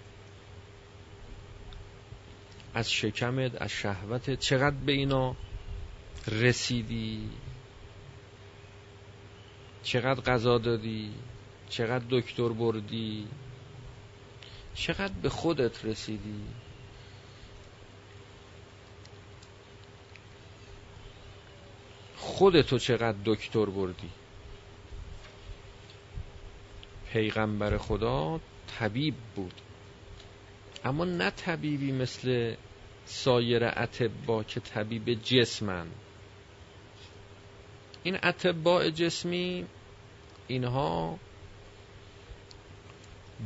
از 2.73 2.91
شکمت 2.91 3.61
از 3.61 3.69
شهوتت؟ 3.69 4.39
چقدر 4.39 4.75
به 4.85 4.91
اینا 4.91 5.35
رسیدی؟ 6.27 7.29
چقدر 9.83 10.21
غذا 10.21 10.57
دادی؟ 10.57 11.11
چقدر 11.69 12.05
دکتر 12.09 12.49
بردی؟ 12.49 13.27
چقدر 14.75 15.13
به 15.21 15.29
خودت 15.29 15.85
رسیدی؟ 15.85 16.41
خودتو 22.17 22.77
چقدر 22.77 23.17
دکتر 23.25 23.65
بردی؟ 23.65 24.09
پیغمبر 27.13 27.77
خدا 27.77 28.39
طبیب 28.79 29.15
بود. 29.35 29.53
اما 30.85 31.05
نه 31.05 31.29
طبیبی 31.29 31.91
مثل 31.91 32.55
سایر 33.05 33.63
اتبا 33.65 34.43
که 34.43 34.59
طبیب 34.59 35.13
جسمن. 35.13 35.87
این 38.03 38.17
اتباع 38.23 38.89
جسمی 38.89 39.65
اینها 40.47 41.19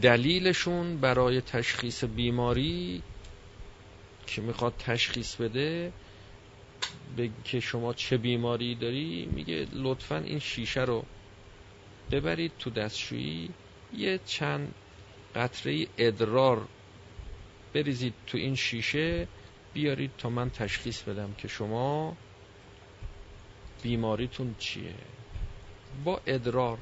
دلیلشون 0.01 0.97
برای 0.97 1.41
تشخیص 1.41 2.03
بیماری 2.03 3.03
که 4.27 4.41
می‌خواد 4.41 4.73
تشخیص 4.79 5.35
بده 5.35 5.93
به 7.17 7.29
که 7.43 7.59
شما 7.59 7.93
چه 7.93 8.17
بیماری 8.17 8.75
داری 8.75 9.25
میگه 9.25 9.67
لطفا 9.73 10.17
این 10.17 10.39
شیشه 10.39 10.81
رو 10.81 11.05
ببرید 12.11 12.51
تو 12.59 12.69
دستشویی 12.69 13.49
یه 13.97 14.19
چند 14.25 14.73
قطره 15.35 15.87
ادرار 15.97 16.67
بریزید 17.73 18.13
تو 18.27 18.37
این 18.37 18.55
شیشه 18.55 19.27
بیارید 19.73 20.11
تا 20.17 20.29
من 20.29 20.49
تشخیص 20.49 21.03
بدم 21.03 21.33
که 21.37 21.47
شما 21.47 22.17
بیماریتون 23.83 24.55
چیه. 24.59 24.93
با 26.03 26.21
ادرار 26.27 26.77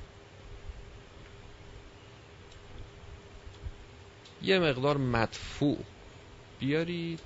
یه 4.41 4.59
مقدار 4.59 4.97
مدفوع. 4.97 5.77
بیارید 6.59 7.19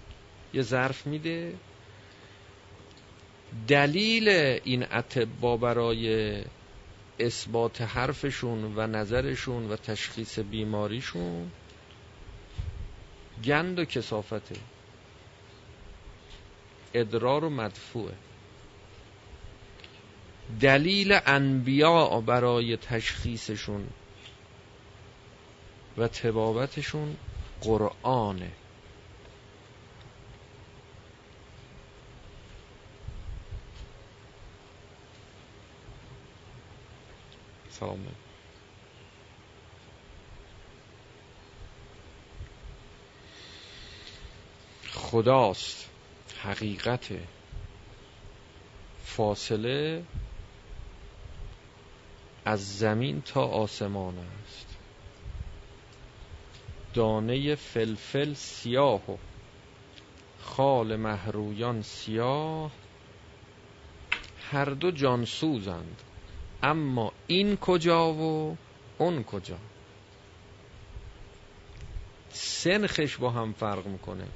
یه 0.53 0.61
ظرف 0.61 1.07
میده. 1.07 1.53
دلیل 3.67 4.29
این 4.63 4.93
اتبا 4.93 5.57
برای 5.57 6.43
اثبات 7.19 7.81
حرفشون 7.81 8.73
و 8.75 8.87
نظرشون 8.87 9.71
و 9.71 9.75
تشخیص 9.75 10.39
بیماریشون 10.39 11.51
گند 13.45 13.79
و 13.79 13.85
کسافته 13.85 14.55
ادرار 16.93 17.43
و 17.43 17.49
مدفوعه. 17.49 18.13
دلیل 20.61 21.19
انبیاء 21.25 22.21
برای 22.21 22.77
تشخیصشون 22.77 23.87
و 25.99 26.07
تبابتشون 26.07 27.17
قرآنه. 27.61 28.51
سلام. 37.69 38.07
خداست. 44.91 45.89
حقیقت 46.43 47.07
فاصله 49.05 50.03
از 52.45 52.77
زمین 52.77 53.21
تا 53.21 53.45
آسمان 53.45 54.17
است. 54.17 54.68
دانه 56.93 57.55
فلفل 57.55 58.33
سیاه 58.33 59.11
و 59.11 59.17
خال 60.39 60.95
محرویان 60.95 61.81
سیاه. 61.81 62.71
هر 64.51 64.65
دو 64.65 64.91
جانسوزند 64.91 66.01
اما 66.63 67.11
این 67.27 67.57
کجا 67.57 68.13
و 68.13 68.57
اون 68.97 69.23
کجا؟ 69.23 69.57
سنخش 72.29 73.17
با 73.17 73.29
هم 73.29 73.53
فرق 73.53 73.87
می‌کنه. 73.87 74.27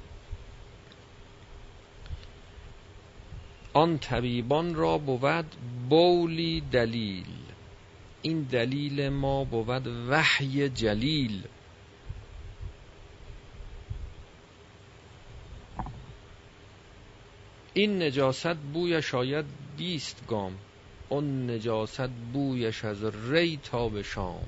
آن 3.74 3.98
طبیبان 3.98 4.74
را 4.74 4.98
بود 4.98 5.56
بولی 5.88 6.60
دلیل. 6.60 7.26
این 8.22 8.42
دلیل 8.42 9.08
ما 9.08 9.44
بود 9.44 9.86
وحی 10.08 10.68
جلیل. 10.68 11.42
این 17.74 18.02
نجاست 18.02 18.54
بویش 18.54 19.04
شاید 19.04 19.44
بیست 19.76 20.26
گام 20.28 20.58
اون 21.08 21.50
نجاست 21.50 22.10
بویش 22.32 22.84
از 22.84 23.30
ری 23.30 23.56
تا 23.56 23.88
به 23.88 24.02
شام. 24.02 24.46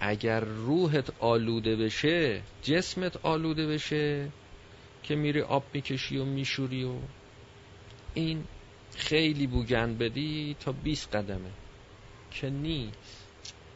اگر 0.00 0.40
روحت 0.40 1.12
آلوده 1.20 1.76
بشه 1.76 2.42
جسمت 2.62 3.16
آلوده 3.26 3.66
بشه 3.66 4.28
که 5.02 5.14
میری 5.14 5.40
آب 5.40 5.64
می‌کشی 5.74 6.18
و 6.18 6.24
میشوری 6.24 6.84
و 6.84 6.94
این 8.14 8.44
خیلی 8.96 9.46
بوگن 9.46 9.94
بدی 9.94 10.56
تا 10.60 10.72
20 10.72 11.16
قدمه. 11.16 11.50
که 12.30 12.50
نیست. 12.50 13.28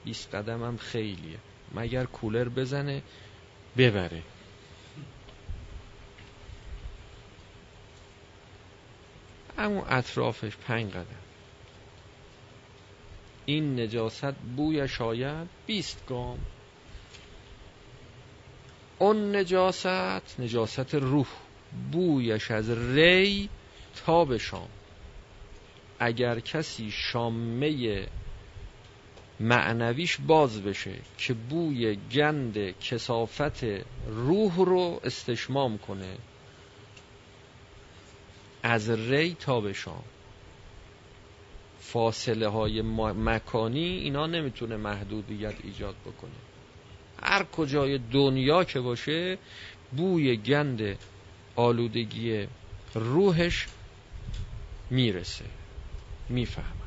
20 0.04 0.34
قدم 0.34 0.62
هم 0.62 0.76
خیلیه. 0.76 1.38
مگر 1.74 2.04
کولر 2.04 2.48
بزنه؟ 2.48 3.02
ببره. 3.76 4.22
همون 9.58 9.84
اطرافش 9.88 10.56
پنج 10.56 10.90
قدم. 10.90 11.06
این 13.46 13.80
نجاست 13.80 14.34
بوی 14.56 14.88
شاید 14.88 15.48
20 15.66 16.06
گام. 16.06 16.38
اون 18.98 19.36
نجاست 19.36 20.40
نجاست 20.40 20.94
روح. 20.94 21.26
بویش 21.92 22.50
از 22.50 22.70
ری 22.70 23.48
تا 24.06 24.24
به 24.24 24.38
شام. 24.38 24.68
اگر 25.98 26.40
کسی 26.40 26.90
شامه 26.90 28.06
معنویش 29.40 30.18
باز 30.26 30.62
بشه 30.62 30.94
که 31.18 31.34
بوی 31.34 31.96
گند 31.96 32.78
کسافت 32.80 33.64
روح 34.06 34.56
رو 34.56 35.00
استشمام 35.04 35.78
کنه 35.78 36.16
از 38.68 38.90
ری 38.90 39.34
تا 39.34 39.60
به 39.60 39.72
شام. 39.72 40.04
فاصله 41.80 42.48
های 42.48 42.82
مکانی 42.82 43.84
اینا 43.84 44.26
نمی‌تونه 44.26 44.76
محدودیت 44.76 45.54
ایجاد 45.62 45.94
بکنه. 46.06 46.30
هر 47.22 47.44
کجای 47.44 47.98
دنیا 47.98 48.64
که 48.64 48.80
باشه 48.80 49.38
بوی 49.96 50.36
گند 50.36 50.98
آلودگی 51.56 52.46
روحش 52.94 53.66
می‌رسه. 54.90 55.44
می‌فهمن 56.28 56.86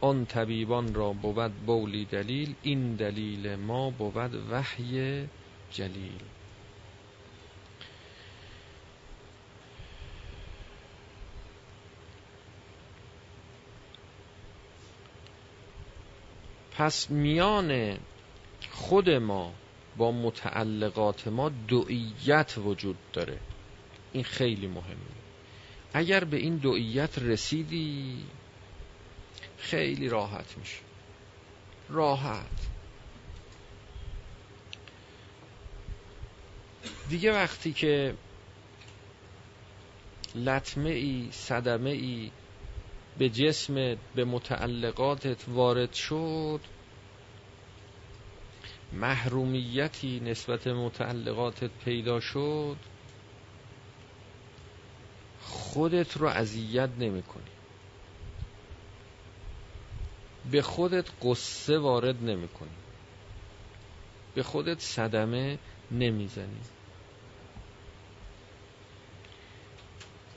آن 0.00 0.26
طبیبان 0.26 0.94
را 0.94 1.12
بود 1.12 1.52
بولی 1.66 2.04
دلیل 2.04 2.54
این 2.62 2.94
دلیل 2.94 3.56
ما 3.56 3.90
بود 3.90 4.34
وحی 4.50 5.24
جلیل. 5.70 6.20
پس 16.74 17.10
میان 17.10 17.98
خود 18.70 19.10
ما 19.10 19.52
با 19.96 20.12
متعلقات 20.12 21.28
ما 21.28 21.50
دعیت 21.68 22.54
وجود 22.58 22.96
داره. 23.12 23.38
این 24.12 24.24
خیلی 24.24 24.66
مهمه. 24.66 24.96
اگر 25.92 26.24
به 26.24 26.36
این 26.36 26.56
دعیت 26.56 27.18
رسیدی 27.18 28.24
خیلی 29.58 30.08
راحت 30.08 30.58
میشه. 30.58 30.78
راحت. 31.88 32.46
دیگه 37.08 37.32
وقتی 37.32 37.72
که 37.72 38.14
لطمه 40.34 40.90
ای 40.90 41.28
صدمه 41.32 41.90
ای 41.90 42.30
به 43.18 43.28
جسمت 43.28 43.98
به 44.14 44.24
متعلقاتت 44.24 45.48
وارد 45.48 45.92
شد. 45.92 46.60
محرومیتی 48.92 50.20
نسبت 50.20 50.66
متعلقاتت 50.66 51.70
پیدا 51.84 52.20
شد. 52.20 52.76
خودت 55.40 56.16
رو 56.16 56.26
اذیت 56.26 56.90
نمی 56.98 57.22
کنی 57.22 57.54
به 60.50 60.62
خودت 60.62 61.10
قصه 61.22 61.78
وارد 61.78 62.22
نمی 62.22 62.48
کنی 62.48 62.68
به 64.34 64.42
خودت 64.42 64.80
صدمه 64.80 65.58
نمی‌زنی. 65.90 66.60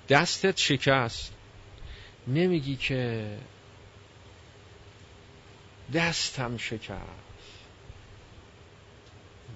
دستت 0.09 0.57
شکست. 0.57 1.36
نمیگی 2.27 2.75
که 2.75 3.37
دستم 5.93 6.57
شکست. 6.57 7.01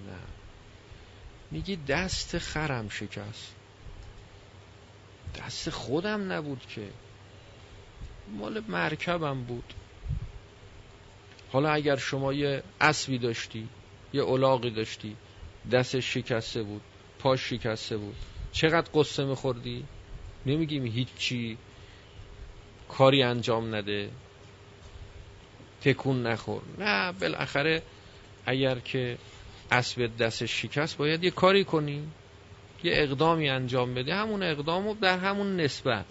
نه. 0.06 0.18
میگی 1.50 1.76
دست 1.76 2.38
خرم 2.38 2.88
شکست. 2.88 3.54
دست 5.38 5.70
خودم 5.70 6.32
نبود 6.32 6.66
که. 6.66 6.88
مال 8.28 8.62
مرکبم 8.68 9.44
بود. 9.44 9.74
حالا 11.52 11.70
اگر 11.70 11.96
شما 11.96 12.32
یه 12.32 12.62
اسبی 12.80 13.18
داشتی 13.18 13.68
یه 14.12 14.24
الاغی 14.24 14.70
داشتی 14.70 15.16
دستش 15.72 16.14
شکسته 16.14 16.62
بود 16.62 16.82
پاش 17.18 17.40
شکسته 17.50 17.96
بود 17.96 18.16
چقدر 18.52 18.90
قصه 18.94 19.24
میخوردی؟ 19.24 19.84
نمیگیم 20.46 20.86
هیچی. 20.86 21.58
کاری 22.98 23.22
انجام 23.22 23.74
نده. 23.74 24.10
تکون 25.80 26.26
نخور. 26.26 26.62
نه 26.78 27.12
بالاخره 27.12 27.82
اگر 28.46 28.78
که 28.78 29.18
اسب 29.70 30.16
دستش 30.16 30.62
شکست 30.62 30.96
باید 30.96 31.24
یه 31.24 31.30
کاری 31.30 31.64
کنی. 31.64 32.08
یه 32.84 32.92
اقدامی 32.94 33.48
انجام 33.48 33.94
بده. 33.94 34.14
همون 34.14 34.42
اقدام 34.42 34.92
در 34.92 35.18
همون 35.18 35.56
نسبت. 35.56 36.04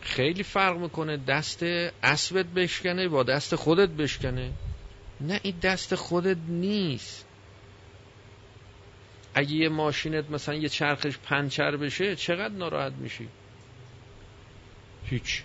خیلی 0.00 0.42
فرق 0.42 0.78
می‌کنه 0.78 1.16
دست 1.16 1.62
اسبت 2.02 2.46
بشکنه 2.46 3.08
با 3.08 3.22
دست 3.22 3.54
خودت 3.54 3.88
بشکنه. 3.88 4.52
نه 5.20 5.40
این 5.42 5.54
دست 5.62 5.94
خودت 5.94 6.36
نیست. 6.48 7.26
اگه 9.34 9.52
یه 9.52 9.68
ماشینت 9.68 10.30
مثلا 10.30 10.54
یه 10.54 10.68
چرخش 10.68 11.18
پنچر 11.18 11.76
بشه 11.76 12.16
چقدر 12.16 12.54
ناراحت 12.54 12.92
میشی؟ 12.92 13.28
هیچ. 15.04 15.42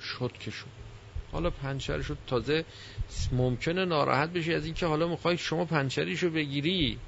شد 0.00 0.32
که 0.40 0.50
شد. 0.50 0.66
حالا 1.32 1.50
پنچر 1.50 2.02
شد 2.02 2.18
تازه 2.26 2.64
ممکنه 3.32 3.84
ناراحت 3.84 4.30
بشی 4.30 4.54
از 4.54 4.64
اینکه 4.64 4.86
حالا 4.86 5.08
می‌خوای 5.08 5.36
شما 5.36 5.64
پنچریشو 5.64 6.30
بگیری. 6.30 6.98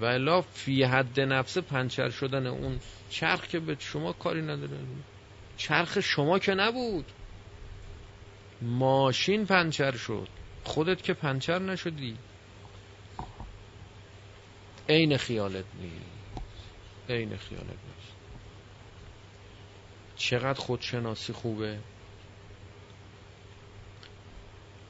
و 0.00 0.04
الا 0.04 0.40
فی 0.40 0.82
حد 0.82 1.20
نفس 1.20 1.58
پنچر 1.58 2.10
شدن 2.10 2.46
اون 2.46 2.80
چرخ 3.10 3.46
که 3.46 3.60
به 3.60 3.76
شما 3.78 4.12
کاری 4.12 4.42
نداره. 4.42 4.78
چرخ 5.56 6.00
شما 6.00 6.38
که 6.38 6.54
نبود. 6.54 7.04
ماشین 8.62 9.46
پنچر 9.46 9.96
شد. 9.96 10.28
خودت 10.64 11.02
که 11.02 11.14
پنچر 11.14 11.58
نشدی. 11.58 12.16
عین 14.88 15.16
خیالت 15.16 15.64
نیست. 15.80 16.04
عین 17.08 17.36
خیالت 17.36 17.66
نیست. 17.66 17.97
چقدر 20.18 20.60
خودشناسی 20.60 21.32
خوبه. 21.32 21.78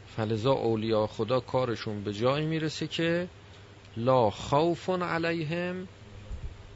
فلزا 0.06 0.52
اولیاء 0.52 1.06
خدا 1.06 1.40
کارشون 1.40 2.04
به 2.04 2.12
جایی 2.12 2.46
می‌رسه 2.46 2.86
که 2.86 3.28
لا 3.96 4.30
خوف 4.30 4.88
علیهم 4.90 5.88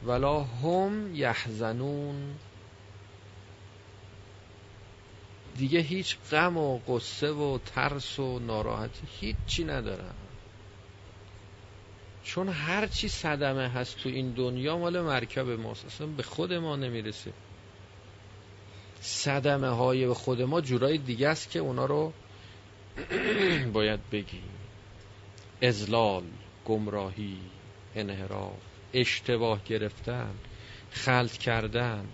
ولا 0.03 0.43
هم 0.43 1.15
یحزنون. 1.15 2.35
دیگه 5.57 5.79
هیچ 5.79 6.17
غم 6.31 6.57
و 6.57 6.79
قصه 6.87 7.31
و 7.31 7.57
ترس 7.65 8.19
و 8.19 8.39
ناراحتی 8.39 9.07
هیچی 9.19 9.63
ندارن. 9.63 10.13
چون 12.23 12.49
هر 12.49 12.87
چی 12.87 13.07
صدمه 13.07 13.67
هست 13.69 13.97
تو 13.97 14.09
این 14.09 14.31
دنیا 14.31 14.77
مال 14.77 15.01
مرکب 15.01 15.49
ماست. 15.49 15.85
اصلا 15.85 16.07
به 16.07 16.23
خود 16.23 16.53
ما 16.53 16.75
نمی‌رسه. 16.75 17.33
صدمه 19.05 19.67
های 19.67 20.07
به 20.07 20.13
خود 20.13 20.41
ما 20.41 20.61
جورای 20.61 20.97
دیگه 20.97 21.27
است 21.27 21.51
که 21.51 21.59
اونا 21.59 21.85
رو 21.85 22.13
باید 23.73 23.99
بگیم. 24.11 24.49
ازلال 25.61 26.23
گمراهی 26.65 27.37
انحراف 27.95 28.53
اشتباه 28.93 29.63
گرفتن 29.63 30.31
خلط 30.91 31.37
کردن 31.37 32.05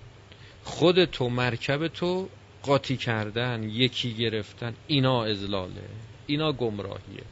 خود 0.63 1.05
تو 1.05 1.29
مرکب 1.29 1.87
تو 1.87 2.29
قاطی 2.63 2.97
کردن 2.97 3.63
یکی 3.63 4.13
گرفتن 4.13 4.73
اینا 4.87 5.23
ازلاله 5.25 5.89
اینا 6.27 6.51
گمراهیه. 6.51 7.23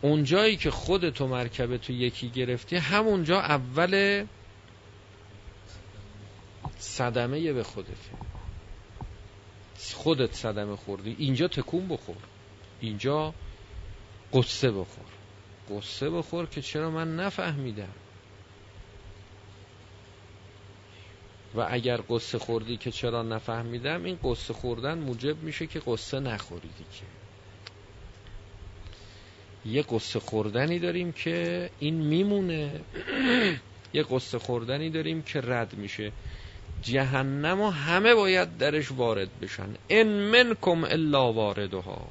اونجایی 0.00 0.56
که 0.56 0.70
خود 0.70 1.10
تو 1.10 1.26
مرکب 1.26 1.76
تو 1.76 1.92
یکی 1.92 2.28
گرفتی 2.28 2.76
همونجا 2.76 3.40
اول 3.40 4.24
صدمه 6.82 7.52
به 7.52 7.62
خودت. 7.62 7.96
خودت 9.94 10.32
صدمه 10.32 10.76
خوردی. 10.76 11.16
اینجا 11.18 11.48
تکون 11.48 11.88
بخور. 11.88 12.16
اینجا 12.80 13.34
قصه 14.32 14.70
بخور. 14.70 15.04
قصه 15.70 16.10
بخور 16.10 16.46
که 16.46 16.62
چرا 16.62 16.90
من 16.90 17.16
نفهمیدم. 17.16 17.94
و 21.54 21.66
اگر 21.70 22.00
قصه 22.08 22.38
خوردی 22.38 22.76
که 22.76 22.90
چرا 22.90 23.22
نفهمیدم 23.22 24.04
این 24.04 24.18
قصه 24.24 24.54
خوردن 24.54 24.98
موجب 24.98 25.42
میشه 25.42 25.66
که 25.66 25.80
قصه 25.86 26.20
نخوری 26.20 26.68
دیگه. 26.78 27.06
یه 29.76 29.82
قصه 29.82 30.20
خوردنی 30.20 30.78
داریم 30.78 31.12
که 31.12 31.70
این 31.78 31.94
میمونه. 31.94 32.80
یه 33.94 34.04
قصه 34.10 34.38
خوردنی 34.38 34.90
داریم 34.90 35.22
که 35.22 35.40
رد 35.40 35.74
میشه. 35.74 36.12
جهنم 36.82 37.60
و 37.60 37.70
همه 37.70 38.14
باید 38.14 38.58
درش 38.58 38.92
وارد 38.92 39.40
بشن. 39.40 39.68
ان 39.88 40.06
منکم 40.08 40.84
الا 40.84 41.32
واردها. 41.32 42.08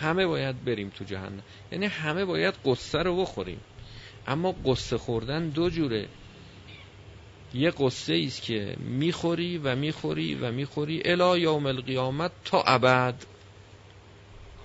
همه 0.00 0.26
باید 0.26 0.64
بریم 0.64 0.88
تو 0.88 1.04
جهنم. 1.04 1.42
یعنی 1.72 1.86
همه 1.86 2.24
باید 2.24 2.54
قصه 2.64 2.98
رو 2.98 3.16
بخوریم. 3.16 3.60
اما 4.26 4.52
قصه 4.52 4.98
خوردن 4.98 5.48
دو 5.48 5.70
جوره. 5.70 6.08
یه 7.54 7.70
قصه 7.70 8.22
است 8.26 8.42
که 8.42 8.76
می‌خوری 8.78 9.58
و 9.58 9.76
می‌خوری 9.76 10.34
و 10.34 10.52
می‌خوری 10.52 11.02
الا 11.04 11.38
یوم 11.38 11.66
القیامت 11.66 12.32
تا 12.44 12.62
ابد. 12.62 13.14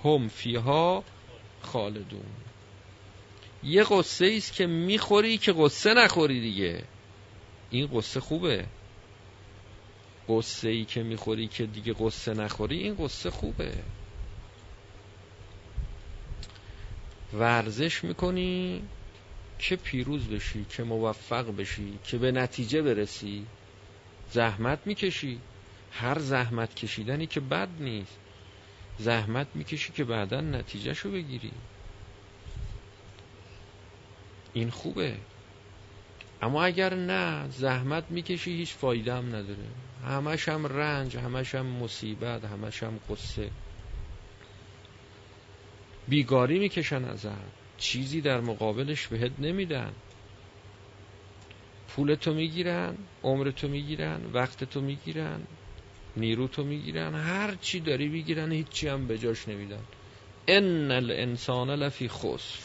هم 0.05 0.27
فیها 0.27 1.03
خالدون. 1.61 2.25
یه 3.63 3.83
قصه 3.83 4.33
است 4.37 4.53
که 4.53 4.67
می‌خوری 4.67 5.37
که 5.37 5.53
قصه 5.53 5.93
نخوری 5.93 6.41
دیگه. 6.41 6.83
این 7.69 7.87
قصه 7.87 8.19
خوبه. 8.19 8.65
قصه 10.29 10.69
ای 10.69 10.85
که 10.85 11.03
می‌خوری 11.03 11.47
که 11.47 11.65
دیگه 11.65 11.95
قصه 11.99 12.33
نخوری 12.33 12.79
این 12.79 12.95
قصه 12.95 13.29
خوبه. 13.29 13.73
ورزش 17.33 18.03
می‌کنی 18.03 18.81
که 19.59 19.75
پیروز 19.75 20.27
بشی 20.27 20.65
که 20.69 20.83
موفق 20.83 21.55
بشی 21.55 21.99
که 22.03 22.17
به 22.17 22.31
نتیجه 22.31 22.81
برسی. 22.81 23.45
زحمت 24.31 24.79
می‌کشی. 24.85 25.39
هر 25.91 26.19
زحمت 26.19 26.75
کشیدنی 26.75 27.27
که 27.27 27.39
بد 27.39 27.69
نیست. 27.79 28.17
زحمت 28.99 29.47
می‌کشی 29.53 29.93
که 29.93 30.03
بعدا 30.03 30.41
نتیجهشو 30.41 31.11
بگیری. 31.11 31.51
این 34.53 34.69
خوبه. 34.69 35.15
اما 36.41 36.63
اگر 36.63 36.93
نه 36.93 37.49
زحمت 37.49 38.03
می‌کشی 38.09 38.51
هیچ 38.51 38.73
فایده 38.73 39.13
هم 39.13 39.27
نداره. 39.27 39.67
همش 40.03 40.49
هم 40.49 40.65
رنج 40.67 41.17
همش 41.17 41.55
هم 41.55 41.65
مصیبت 41.65 42.45
همش 42.45 42.83
هم 42.83 42.99
قصه. 43.09 43.49
بیگاری 46.07 46.59
می‌کشن 46.59 47.05
ازت 47.05 47.51
چیزی 47.77 48.21
در 48.21 48.39
مقابلش 48.39 49.07
بهت 49.07 49.31
نمیدن. 49.39 49.91
پولتو 51.87 52.33
می‌گیرن 52.33 52.97
عمرتو 53.23 53.67
می‌گیرن 53.67 54.25
وقتتو 54.33 54.81
می‌گیرن 54.81 55.41
نیروتو 56.17 56.63
می‌گیرن. 56.63 57.15
هر 57.15 57.55
چی 57.55 57.79
داری 57.79 58.07
می‌گیرن 58.07 58.51
هیچی 58.51 58.87
هم 58.87 59.07
به 59.07 59.17
جاش 59.17 59.47
نمیدن. 59.47 59.83
ان 60.47 60.91
الانسان 60.91 61.69
لفی 61.69 62.07
خسر. 62.07 62.59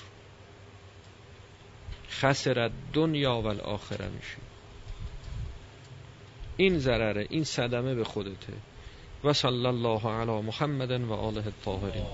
خسرت 2.10 2.72
دنیا 2.92 3.40
و 3.40 3.46
الاخره 3.46 4.08
میشه. 4.08 4.43
این 6.56 6.78
ضرره 6.78 7.26
این 7.30 7.44
صدمه 7.44 7.94
به 7.94 8.04
خودته. 8.04 8.52
و 9.24 9.32
صلی 9.32 9.66
الله 9.66 10.08
علی 10.08 10.40
محمد 10.40 10.90
و 10.90 11.12
آله 11.12 11.42
الطاهرین. 11.46 12.06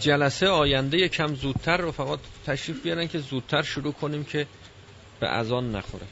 جلسه 0.00 0.48
آینده 0.48 1.08
کم 1.08 1.34
زودتر 1.34 1.76
رو 1.76 2.18
تشریف 2.46 2.82
بیارن 2.82 3.08
که 3.08 3.18
زودتر 3.18 3.62
شروع 3.62 3.92
کنیم 3.92 4.24
که 4.24 4.46
به 5.20 5.28
اذان 5.28 5.76
نخوره. 5.76 6.06